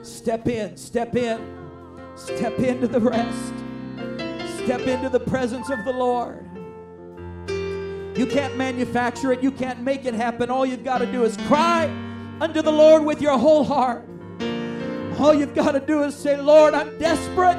Step 0.02 0.48
in, 0.48 0.78
step 0.78 1.16
in. 1.16 1.58
Step 2.16 2.58
into 2.60 2.88
the 2.88 3.00
rest. 3.00 3.54
Step 4.64 4.82
into 4.82 5.10
the 5.10 5.20
presence 5.20 5.70
of 5.70 5.84
the 5.84 5.92
Lord. 5.92 6.48
You 8.18 8.26
can't 8.28 8.56
manufacture 8.56 9.32
it, 9.34 9.44
you 9.44 9.52
can't 9.52 9.82
make 9.82 10.06
it 10.06 10.14
happen. 10.14 10.50
All 10.50 10.66
you've 10.66 10.84
got 10.84 11.00
to 11.00 11.06
do 11.06 11.26
is 11.26 11.36
cry 11.48 11.86
unto 12.40 12.62
the 12.62 12.72
Lord 12.72 13.04
with 13.04 13.22
your 13.22 13.38
whole 13.38 13.64
heart. 13.64 14.06
All 15.22 15.36
you've 15.36 15.54
got 15.54 15.74
to 15.74 15.80
do 15.80 16.02
is 16.02 16.16
say, 16.16 16.36
Lord, 16.36 16.74
I'm 16.74 16.98
desperate. 16.98 17.56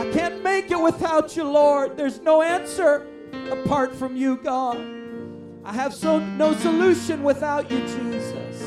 I 0.00 0.10
can't 0.14 0.42
make 0.42 0.70
it 0.70 0.80
without 0.80 1.36
you, 1.36 1.44
Lord. 1.44 1.94
There's 1.94 2.22
no 2.22 2.40
answer 2.40 3.06
apart 3.50 3.94
from 3.94 4.16
you, 4.16 4.38
God. 4.38 4.78
I 5.62 5.74
have 5.74 5.92
so 5.92 6.18
no 6.20 6.54
solution 6.54 7.22
without 7.22 7.70
you, 7.70 7.80
Jesus. 7.80 8.64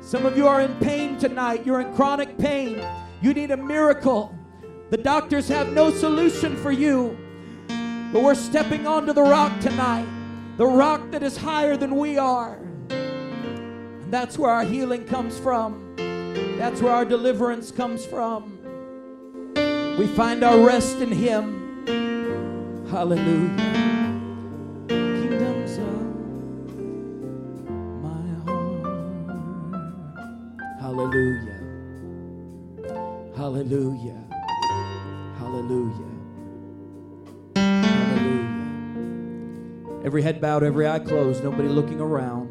Some 0.00 0.24
of 0.24 0.34
you 0.38 0.48
are 0.48 0.62
in 0.62 0.74
pain 0.76 1.18
tonight. 1.18 1.66
You're 1.66 1.82
in 1.82 1.94
chronic 1.94 2.38
pain. 2.38 2.82
You 3.20 3.34
need 3.34 3.50
a 3.50 3.56
miracle. 3.58 4.34
The 4.88 4.96
doctors 4.96 5.46
have 5.48 5.74
no 5.74 5.90
solution 5.90 6.56
for 6.56 6.72
you. 6.72 7.18
But 8.14 8.22
we're 8.22 8.34
stepping 8.34 8.86
onto 8.86 9.12
the 9.12 9.20
rock 9.20 9.60
tonight, 9.60 10.08
the 10.56 10.64
rock 10.64 11.10
that 11.10 11.22
is 11.22 11.36
higher 11.36 11.76
than 11.76 11.96
we 11.96 12.16
are. 12.16 12.58
That's 14.10 14.38
where 14.38 14.50
our 14.50 14.64
healing 14.64 15.04
comes 15.04 15.38
from. 15.38 15.94
That's 16.56 16.80
where 16.80 16.92
our 16.92 17.04
deliverance 17.04 17.70
comes 17.70 18.06
from. 18.06 18.58
We 19.98 20.06
find 20.06 20.42
our 20.42 20.58
rest 20.58 21.00
in 21.00 21.12
Him. 21.12 21.84
Hallelujah. 22.90 23.84
Kingdoms 24.88 25.76
of 25.76 26.02
my 28.02 28.22
heart. 28.46 29.04
Hallelujah. 30.80 31.60
Hallelujah. 33.36 34.24
Hallelujah. 35.38 36.06
Hallelujah. 37.56 38.54
Every 40.02 40.22
head 40.22 40.40
bowed, 40.40 40.62
every 40.62 40.88
eye 40.88 40.98
closed, 41.00 41.44
nobody 41.44 41.68
looking 41.68 42.00
around. 42.00 42.47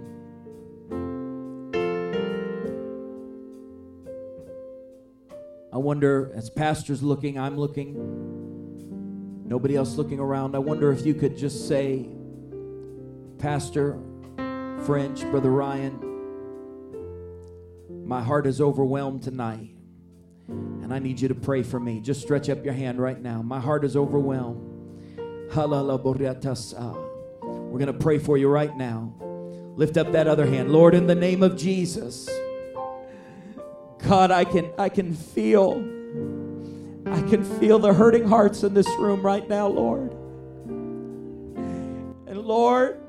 I 5.77 5.79
wonder, 5.79 6.31
as 6.33 6.49
pastors 6.49 7.03
looking, 7.03 7.37
I'm 7.37 7.55
looking, 7.55 7.93
nobody 9.45 9.75
else 9.75 9.95
looking 9.95 10.19
around. 10.19 10.55
I 10.55 10.57
wonder 10.57 10.91
if 10.91 11.05
you 11.05 11.13
could 11.13 11.37
just 11.37 11.67
say, 11.67 12.09
Pastor 13.37 13.99
French, 14.87 15.21
Brother 15.29 15.51
Ryan, 15.51 15.99
my 18.07 18.23
heart 18.23 18.47
is 18.47 18.59
overwhelmed 18.59 19.21
tonight. 19.21 19.75
And 20.47 20.91
I 20.91 20.97
need 20.97 21.21
you 21.21 21.27
to 21.27 21.35
pray 21.35 21.61
for 21.61 21.79
me. 21.79 21.99
Just 21.99 22.21
stretch 22.21 22.49
up 22.49 22.65
your 22.65 22.73
hand 22.73 22.99
right 22.99 23.21
now. 23.21 23.43
My 23.43 23.59
heart 23.59 23.85
is 23.85 23.95
overwhelmed. 23.95 24.59
We're 25.55 25.67
going 27.77 27.85
to 27.85 27.93
pray 27.93 28.17
for 28.17 28.35
you 28.35 28.49
right 28.49 28.75
now. 28.75 29.13
Lift 29.75 29.97
up 29.97 30.11
that 30.13 30.27
other 30.27 30.47
hand. 30.47 30.71
Lord, 30.71 30.95
in 30.95 31.05
the 31.05 31.13
name 31.13 31.43
of 31.43 31.55
Jesus. 31.55 32.27
God, 34.08 34.32
I 34.32 34.46
can 34.46 34.72
I 34.78 34.89
can 34.89 35.13
feel 35.13 35.74
I 37.06 37.22
can 37.30 37.43
feel 37.60 37.80
the 37.80 37.93
hurting 37.93 38.28
hearts 38.28 38.63
in 38.63 38.74
this 38.74 38.88
room 38.98 39.22
right 39.22 39.48
now, 39.48 39.67
Lord. 39.67 40.12
And 42.26 42.41
Lord, 42.41 43.00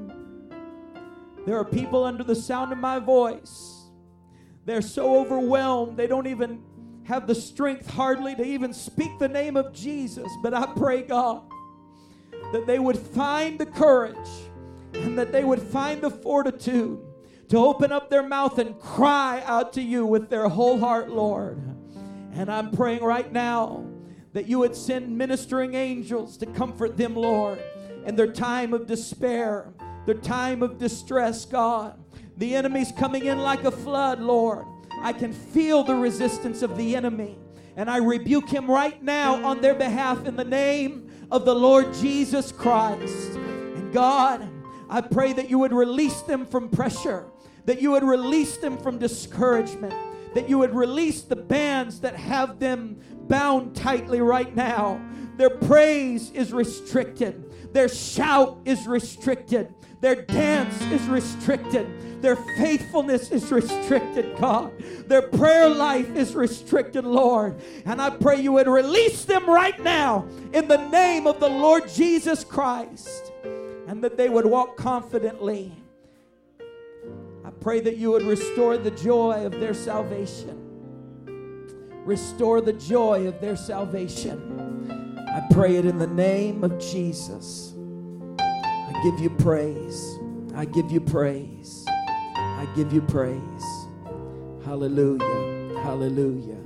there 1.46 1.56
are 1.56 1.64
people 1.64 2.04
under 2.04 2.24
the 2.24 2.34
sound 2.36 2.72
of 2.72 2.78
my 2.78 2.98
voice 2.98 3.78
they're 4.68 4.82
so 4.82 5.18
overwhelmed, 5.18 5.96
they 5.96 6.06
don't 6.06 6.26
even 6.26 6.62
have 7.04 7.26
the 7.26 7.34
strength 7.34 7.88
hardly 7.88 8.34
to 8.34 8.44
even 8.44 8.74
speak 8.74 9.18
the 9.18 9.26
name 9.26 9.56
of 9.56 9.72
Jesus. 9.72 10.30
But 10.42 10.52
I 10.52 10.66
pray, 10.66 11.04
God, 11.04 11.40
that 12.52 12.66
they 12.66 12.78
would 12.78 12.98
find 12.98 13.58
the 13.58 13.64
courage 13.64 14.28
and 14.92 15.18
that 15.18 15.32
they 15.32 15.42
would 15.42 15.62
find 15.62 16.02
the 16.02 16.10
fortitude 16.10 17.00
to 17.48 17.56
open 17.56 17.92
up 17.92 18.10
their 18.10 18.22
mouth 18.22 18.58
and 18.58 18.78
cry 18.78 19.42
out 19.46 19.72
to 19.74 19.82
you 19.82 20.04
with 20.04 20.28
their 20.28 20.48
whole 20.48 20.78
heart, 20.78 21.10
Lord. 21.10 21.58
And 22.34 22.50
I'm 22.50 22.70
praying 22.70 23.02
right 23.02 23.32
now 23.32 23.86
that 24.32 24.46
you 24.46 24.58
would 24.58 24.76
send 24.76 25.16
ministering 25.16 25.74
angels 25.74 26.36
to 26.38 26.46
comfort 26.46 26.96
them, 26.96 27.14
Lord, 27.14 27.60
in 28.04 28.14
their 28.14 28.30
time 28.30 28.74
of 28.74 28.86
despair, 28.86 29.72
their 30.06 30.14
time 30.14 30.62
of 30.62 30.78
distress, 30.78 31.44
God. 31.44 31.98
The 32.36 32.54
enemy's 32.54 32.92
coming 32.92 33.24
in 33.24 33.38
like 33.38 33.64
a 33.64 33.70
flood, 33.70 34.20
Lord. 34.20 34.66
I 35.02 35.12
can 35.12 35.32
feel 35.32 35.82
the 35.82 35.94
resistance 35.94 36.62
of 36.62 36.76
the 36.76 36.94
enemy. 36.94 37.38
And 37.76 37.88
I 37.88 37.98
rebuke 37.98 38.48
him 38.48 38.70
right 38.70 39.02
now 39.02 39.44
on 39.44 39.60
their 39.60 39.74
behalf 39.74 40.26
in 40.26 40.36
the 40.36 40.44
name 40.44 41.10
of 41.30 41.44
the 41.44 41.54
Lord 41.54 41.92
Jesus 41.94 42.52
Christ. 42.52 43.32
And 43.34 43.92
God, 43.92 44.48
I 44.90 45.00
pray 45.00 45.32
that 45.32 45.50
you 45.50 45.58
would 45.58 45.72
release 45.72 46.20
them 46.22 46.46
from 46.46 46.68
pressure, 46.68 47.26
that 47.68 47.82
you 47.82 47.90
would 47.90 48.02
release 48.02 48.56
them 48.56 48.78
from 48.78 48.96
discouragement, 48.98 49.92
that 50.32 50.48
you 50.48 50.56
would 50.56 50.74
release 50.74 51.20
the 51.20 51.36
bands 51.36 52.00
that 52.00 52.16
have 52.16 52.58
them 52.58 52.98
bound 53.28 53.76
tightly 53.76 54.22
right 54.22 54.56
now. 54.56 54.98
Their 55.36 55.50
praise 55.50 56.30
is 56.30 56.50
restricted, 56.50 57.74
their 57.74 57.90
shout 57.90 58.58
is 58.64 58.86
restricted, 58.86 59.74
their 60.00 60.22
dance 60.22 60.80
is 60.84 61.06
restricted. 61.08 61.86
Their 62.22 62.34
faithfulness 62.56 63.30
is 63.30 63.52
restricted, 63.52 64.36
God. 64.40 64.72
Their 65.06 65.22
prayer 65.22 65.68
life 65.68 66.16
is 66.16 66.34
restricted, 66.34 67.04
Lord. 67.04 67.60
And 67.84 68.02
I 68.02 68.10
pray 68.10 68.40
you 68.40 68.52
would 68.52 68.66
release 68.66 69.24
them 69.24 69.48
right 69.48 69.78
now 69.80 70.26
in 70.52 70.66
the 70.66 70.88
name 70.88 71.28
of 71.28 71.38
the 71.38 71.48
Lord 71.48 71.88
Jesus 71.88 72.42
Christ 72.42 73.30
and 73.86 74.02
that 74.02 74.16
they 74.16 74.28
would 74.28 74.46
walk 74.46 74.76
confidently. 74.76 75.72
Pray 77.60 77.80
that 77.80 77.96
you 77.96 78.10
would 78.12 78.22
restore 78.22 78.76
the 78.78 78.90
joy 78.90 79.44
of 79.44 79.52
their 79.52 79.74
salvation. 79.74 80.54
Restore 82.04 82.60
the 82.60 82.72
joy 82.72 83.26
of 83.26 83.40
their 83.40 83.56
salvation. 83.56 84.86
I 85.28 85.42
pray 85.52 85.76
it 85.76 85.84
in 85.84 85.98
the 85.98 86.06
name 86.06 86.64
of 86.64 86.78
Jesus. 86.78 87.74
I 88.38 89.00
give 89.02 89.20
you 89.20 89.30
praise. 89.30 90.18
I 90.54 90.64
give 90.64 90.90
you 90.90 91.00
praise. 91.00 91.84
I 91.88 92.66
give 92.74 92.92
you 92.92 93.02
praise. 93.02 93.88
Hallelujah. 94.64 95.80
Hallelujah. 95.82 96.62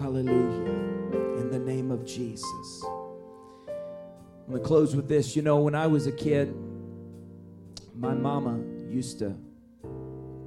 Hallelujah. 0.00 0.72
In 1.38 1.50
the 1.50 1.58
name 1.58 1.90
of 1.90 2.04
Jesus. 2.04 2.84
I'm 2.84 4.48
going 4.48 4.62
to 4.62 4.66
close 4.66 4.96
with 4.96 5.08
this. 5.08 5.36
You 5.36 5.42
know, 5.42 5.60
when 5.60 5.74
I 5.74 5.86
was 5.86 6.06
a 6.06 6.12
kid, 6.12 6.54
my 7.94 8.14
mama 8.14 8.58
used 8.88 9.20
to 9.20 9.36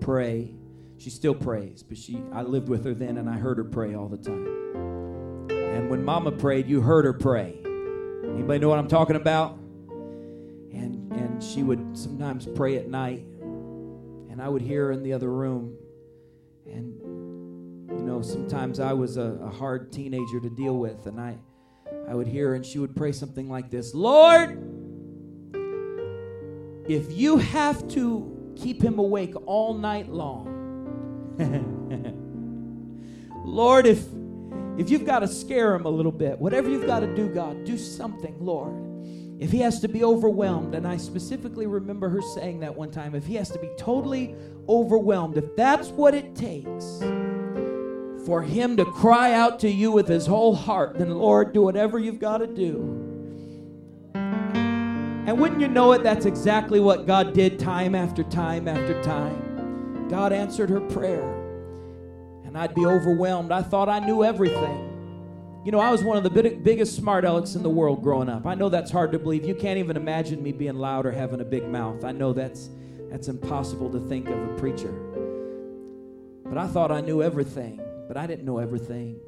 pray. 0.04 0.54
She 0.98 1.10
still 1.10 1.36
prays, 1.36 1.84
but 1.84 1.98
she 1.98 2.22
I 2.32 2.44
lived 2.44 2.70
with 2.70 2.86
her 2.86 2.94
then 2.94 3.18
and 3.18 3.30
I 3.30 3.38
heard 3.38 3.58
her 3.58 3.64
pray 3.64 3.96
all 3.96 4.08
the 4.08 4.18
time. 4.18 4.48
And 5.50 5.90
when 5.90 6.06
mama 6.06 6.32
prayed, 6.32 6.68
you 6.68 6.82
heard 6.82 7.06
her 7.06 7.14
pray. 7.14 7.58
Anybody 8.24 8.60
know 8.60 8.70
what 8.70 8.80
I'm 8.80 8.88
talking 8.88 9.16
about? 9.16 9.58
And 10.72 11.12
and 11.12 11.44
she 11.44 11.64
would 11.64 11.98
sometimes 11.98 12.48
pray 12.56 12.78
at 12.78 12.88
night 12.88 13.26
and 14.34 14.42
I 14.42 14.50
would 14.50 14.64
hear 14.64 14.88
her 14.88 14.92
in 14.92 15.04
the 15.04 15.14
other 15.14 15.32
room. 15.32 15.78
And, 16.66 17.00
you 17.88 18.04
know, 18.04 18.24
sometimes 18.24 18.80
I 18.80 18.92
was 18.92 19.18
a, 19.18 19.38
a 19.44 19.50
hard 19.50 19.92
teenager 19.92 20.40
to 20.40 20.50
deal 20.50 20.76
with, 20.78 21.06
and 21.06 21.22
I, 21.22 21.38
I 22.10 22.16
would 22.16 22.26
hear 22.26 22.50
her 22.50 22.56
and 22.56 22.66
she 22.66 22.80
would 22.80 22.96
pray 22.96 23.12
something 23.12 23.48
like 23.48 23.70
this 23.70 23.94
Lord, 23.94 24.58
if 26.90 27.14
you 27.14 27.38
have 27.38 27.88
to 27.90 28.33
keep 28.56 28.82
him 28.82 29.00
awake 29.00 29.34
all 29.46 29.74
night 29.74 30.10
long, 30.10 30.60
Lord, 33.46 33.86
if 33.86 34.06
if 34.78 34.90
you've 34.90 35.06
got 35.06 35.20
to 35.20 35.28
scare 35.28 35.76
him 35.76 35.86
a 35.86 35.90
little 35.90 36.12
bit, 36.12 36.40
whatever 36.40 36.70
you've 36.70 36.88
got 36.88 37.02
to 37.02 37.16
do, 37.16 37.30
God, 37.30 37.64
do 37.64 37.78
something, 37.78 38.36
Lord. 38.40 38.74
If 39.40 39.52
he 39.52 39.60
has 39.60 39.80
to 39.82 39.88
be 39.88 40.04
overwhelmed, 40.04 40.74
and 40.74 40.88
I 40.88 40.98
specifically 40.98 41.68
remember 41.68 42.10
her 42.10 42.22
saying 42.34 42.62
that 42.62 42.76
one 42.76 42.92
time, 42.92 43.14
if 43.14 43.26
he 43.26 43.36
has 43.36 43.50
to 43.52 43.60
be 43.60 43.70
totally 43.78 44.36
overwhelmed, 44.68 45.38
if 45.38 45.56
that's 45.56 45.90
what 45.90 46.16
it 46.16 46.36
takes 46.36 47.04
for 48.26 48.42
him 48.42 48.78
to 48.78 48.86
cry 48.86 49.34
out 49.34 49.60
to 49.60 49.70
you 49.70 49.92
with 49.92 50.08
his 50.08 50.26
whole 50.26 50.56
heart, 50.56 50.98
then 50.98 51.12
Lord, 51.12 51.54
do 51.54 51.62
whatever 51.62 52.00
you've 52.00 52.20
got 52.20 52.38
to 52.38 52.48
do. 52.48 53.03
And 55.26 55.40
wouldn't 55.40 55.62
you 55.62 55.70
know 55.70 55.94
it, 55.94 56.04
that's 56.04 56.26
exactly 56.26 56.80
what 56.82 57.08
God 57.08 57.34
did 57.34 57.58
time 57.58 57.96
after 57.96 58.24
time 58.24 58.68
after 58.68 59.02
time. 59.04 60.08
God 60.10 60.34
answered 60.34 60.70
her 60.70 60.82
prayer 60.82 61.24
and 62.44 62.58
I'd 62.58 62.76
be 62.76 62.86
overwhelmed. 62.86 63.52
I 63.52 63.64
thought 63.64 63.90
I 63.90 64.00
knew 64.00 64.24
everything. 64.24 64.92
You 65.66 65.72
know, 65.72 65.80
I 65.80 65.92
was 65.92 66.04
one 66.04 66.18
of 66.18 66.24
the 66.24 66.30
big, 66.30 66.62
biggest 66.62 66.96
smart 66.96 67.24
alecks 67.24 67.56
in 67.56 67.64
the 67.64 67.70
world 67.70 68.04
growing 68.04 68.28
up. 68.28 68.46
I 68.46 68.54
know 68.54 68.68
that's 68.68 68.92
hard 68.92 69.14
to 69.14 69.20
believe. 69.20 69.46
You 69.46 69.56
can't 69.56 69.80
even 69.80 69.96
imagine 69.96 70.44
me 70.44 70.52
being 70.52 70.76
loud 70.76 71.06
or 71.06 71.12
having 71.12 71.40
a 71.40 71.46
big 71.46 71.68
mouth. 71.70 72.04
I 72.04 72.12
know 72.12 72.34
that's 72.34 72.70
that's 73.10 73.30
impossible 73.30 73.90
to 73.92 74.00
think 74.02 74.28
of 74.28 74.38
a 74.38 74.60
preacher. 74.60 74.92
But 76.44 76.58
I 76.58 76.68
thought 76.68 76.92
I 76.92 77.00
knew 77.00 77.24
everything, 77.24 77.80
but 78.08 78.18
I 78.18 78.28
didn't 78.28 78.44
know 78.44 78.58
everything. 78.58 79.20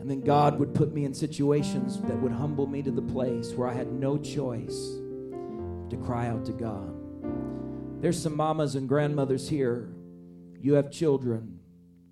And 0.00 0.10
then 0.10 0.22
God 0.22 0.58
would 0.58 0.74
put 0.74 0.92
me 0.92 1.04
in 1.04 1.12
situations 1.14 2.00
that 2.02 2.16
would 2.16 2.32
humble 2.32 2.66
me 2.66 2.82
to 2.82 2.90
the 2.90 3.02
place 3.02 3.52
where 3.52 3.68
I 3.68 3.74
had 3.74 3.92
no 3.92 4.18
choice 4.18 4.98
to 5.92 5.98
cry 5.98 6.26
out 6.26 6.44
to 6.46 6.52
God. 6.52 6.92
There's 8.02 8.20
some 8.20 8.36
mamas 8.36 8.74
and 8.74 8.88
grandmothers 8.88 9.48
here. 9.48 9.92
You 10.60 10.74
have 10.74 10.90
children 10.90 11.60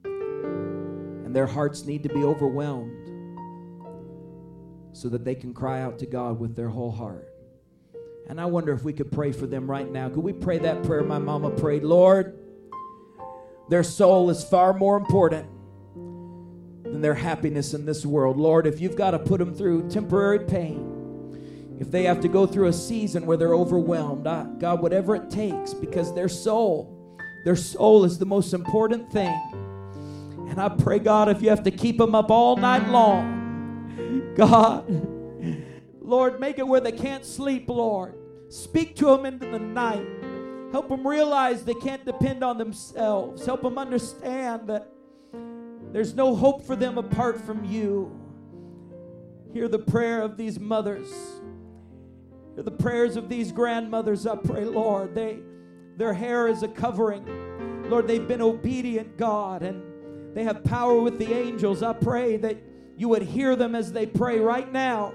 and 0.05 1.35
their 1.35 1.47
hearts 1.47 1.85
need 1.85 2.03
to 2.03 2.09
be 2.09 2.23
overwhelmed 2.25 3.07
so 4.93 5.09
that 5.09 5.25
they 5.25 5.35
can 5.35 5.55
cry 5.55 5.81
out 5.81 5.99
to 6.01 6.07
God 6.07 6.39
with 6.39 6.57
their 6.57 6.69
whole 6.69 6.91
heart. 6.91 7.33
And 8.29 8.41
I 8.41 8.47
wonder 8.47 8.73
if 8.73 8.85
we 8.85 8.93
could 8.93 9.11
pray 9.11 9.33
for 9.33 9.47
them 9.47 9.71
right 9.71 9.91
now. 9.91 10.09
Could 10.09 10.25
we 10.25 10.33
pray 10.33 10.59
that 10.59 10.83
prayer 10.83 11.03
my 11.03 11.19
mama 11.19 11.51
prayed? 11.51 11.85
Lord, 11.85 12.37
their 13.69 13.85
soul 13.85 14.29
is 14.29 14.45
far 14.45 14.73
more 14.73 14.97
important 14.97 15.47
than 16.83 17.01
their 17.01 17.15
happiness 17.15 17.75
in 17.75 17.87
this 17.87 18.05
world. 18.05 18.37
Lord, 18.37 18.67
if 18.67 18.81
you've 18.81 18.97
got 18.97 19.13
to 19.13 19.19
put 19.19 19.39
them 19.39 19.55
through 19.55 19.89
temporary 19.89 20.41
pain, 20.41 20.90
if 21.81 21.91
they 21.91 22.05
have 22.05 22.21
to 22.21 22.29
go 22.29 22.47
through 22.47 22.69
a 22.69 22.73
season 22.73 23.27
where 23.27 23.37
they're 23.37 23.55
overwhelmed, 23.57 24.25
God, 24.61 24.81
whatever 24.81 25.17
it 25.17 25.31
takes, 25.31 25.75
because 25.75 26.15
their 26.15 26.29
soul, 26.29 27.19
their 27.45 27.57
soul 27.57 28.05
is 28.05 28.19
the 28.19 28.27
most 28.27 28.55
important 28.55 29.11
thing 29.11 29.37
and 30.51 30.61
I 30.61 30.69
pray, 30.69 30.99
God, 30.99 31.29
if 31.29 31.43
you 31.43 31.49
have 31.49 31.63
to 31.63 31.71
keep 31.71 31.97
them 31.97 32.13
up 32.13 32.29
all 32.29 32.57
night 32.57 32.89
long, 32.89 34.35
God, 34.35 34.85
Lord, 36.01 36.41
make 36.41 36.59
it 36.59 36.67
where 36.67 36.81
they 36.81 36.91
can't 36.91 37.25
sleep, 37.25 37.69
Lord. 37.69 38.17
Speak 38.49 38.97
to 38.97 39.05
them 39.07 39.27
into 39.27 39.47
the 39.47 39.61
night. 39.61 40.05
Help 40.73 40.89
them 40.89 41.07
realize 41.07 41.65
they 41.65 41.75
can't 41.75 42.05
depend 42.05 42.43
on 42.43 42.59
themselves. 42.59 43.47
Help 43.47 43.63
them 43.63 43.79
understand 43.79 44.69
that 44.69 44.89
there's 45.93 46.17
no 46.17 46.35
hope 46.35 46.67
for 46.67 46.75
them 46.75 46.99
apart 46.99 47.41
from 47.41 47.65
you. 47.65 48.11
Hear 49.53 49.69
the 49.69 49.79
prayer 49.79 50.21
of 50.21 50.37
these 50.37 50.59
mothers. 50.59 51.13
The 52.63 52.71
prayers 52.71 53.17
of 53.17 53.29
these 53.29 53.53
grandmothers, 53.53 54.27
I 54.27 54.37
pray, 54.37 54.65
Lord. 54.65 55.15
They 55.15 55.41
their 55.97 56.15
hair 56.15 56.49
is 56.49 56.63
a 56.63 56.69
covering. 56.69 57.25
Lord, 57.91 58.07
they've 58.07 58.27
been 58.27 58.41
obedient, 58.41 59.17
God, 59.17 59.63
and 59.63 59.83
they 60.35 60.45
have 60.45 60.65
power 60.65 61.01
with 61.01 61.19
the 61.19 61.33
angels. 61.35 61.83
I 61.83 61.93
pray 61.93 62.37
that 62.39 62.57
you 62.97 63.09
would 63.09 63.23
hear 63.23 63.57
them 63.57 63.75
as 63.75 63.93
they 63.93 64.07
pray 64.07 64.39
right 64.39 64.71
now 64.71 65.13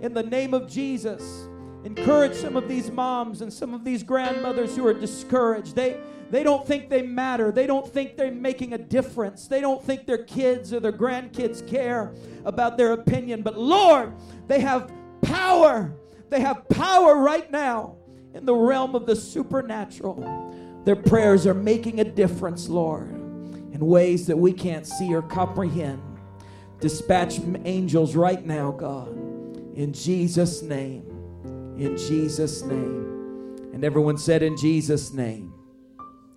in 0.00 0.12
the 0.14 0.22
name 0.22 0.54
of 0.54 0.68
Jesus. 0.68 1.48
Encourage 1.84 2.34
some 2.34 2.56
of 2.56 2.68
these 2.68 2.90
moms 2.90 3.40
and 3.40 3.52
some 3.52 3.72
of 3.72 3.84
these 3.84 4.02
grandmothers 4.02 4.74
who 4.76 4.86
are 4.86 4.94
discouraged. 4.94 5.76
They 5.76 6.00
they 6.30 6.42
don't 6.42 6.66
think 6.66 6.90
they 6.90 7.02
matter. 7.02 7.50
They 7.50 7.66
don't 7.66 7.90
think 7.90 8.16
they're 8.16 8.30
making 8.30 8.74
a 8.74 8.78
difference. 8.78 9.46
They 9.46 9.60
don't 9.60 9.82
think 9.82 10.06
their 10.06 10.24
kids 10.24 10.74
or 10.74 10.80
their 10.80 10.92
grandkids 10.92 11.66
care 11.66 12.12
about 12.44 12.76
their 12.76 12.92
opinion. 12.92 13.42
But 13.42 13.56
Lord, 13.56 14.12
they 14.46 14.60
have 14.60 14.92
power. 15.22 15.94
They 16.30 16.40
have 16.40 16.68
power 16.68 17.16
right 17.16 17.50
now 17.50 17.96
in 18.34 18.44
the 18.44 18.54
realm 18.54 18.94
of 18.94 19.06
the 19.06 19.16
supernatural. 19.16 20.82
Their 20.84 20.96
prayers 20.96 21.46
are 21.46 21.54
making 21.54 22.00
a 22.00 22.04
difference, 22.04 22.68
Lord 22.68 23.18
in 23.78 23.86
ways 23.86 24.26
that 24.26 24.36
we 24.36 24.52
can't 24.52 24.84
see 24.84 25.14
or 25.14 25.22
comprehend. 25.22 26.02
Dispatch 26.80 27.38
angels 27.64 28.16
right 28.16 28.44
now, 28.44 28.72
God, 28.72 29.08
in 29.76 29.92
Jesus' 29.92 30.62
name. 30.62 31.04
In 31.78 31.96
Jesus' 31.96 32.62
name. 32.62 33.70
And 33.72 33.84
everyone 33.84 34.18
said, 34.18 34.42
In 34.42 34.56
Jesus' 34.56 35.12
name. 35.12 35.54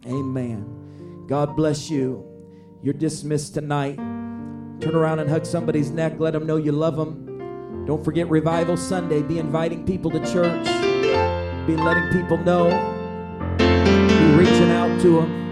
Amen. 0.06 1.26
God 1.28 1.56
bless 1.56 1.90
you. 1.90 2.28
You're 2.84 2.94
dismissed 2.94 3.56
tonight. 3.56 3.98
Turn 3.98 4.96
around 4.96 5.18
and 5.18 5.30
hug 5.30 5.48
somebody's 5.48 5.90
neck. 5.90 6.20
Let 6.20 6.34
them 6.34 6.46
know 6.46 6.58
you 6.58 6.72
love 6.72 6.96
them. 6.96 7.31
Don't 7.86 8.04
forget 8.04 8.30
Revival 8.30 8.78
Sunday. 8.78 9.22
Be 9.22 9.40
inviting 9.40 9.86
people 9.86 10.12
to 10.12 10.20
church. 10.20 10.66
Be 11.66 11.76
letting 11.76 12.10
people 12.12 12.38
know. 12.38 12.70
Be 13.58 14.26
reaching 14.36 14.70
out 14.70 15.02
to 15.02 15.22
them. 15.22 15.51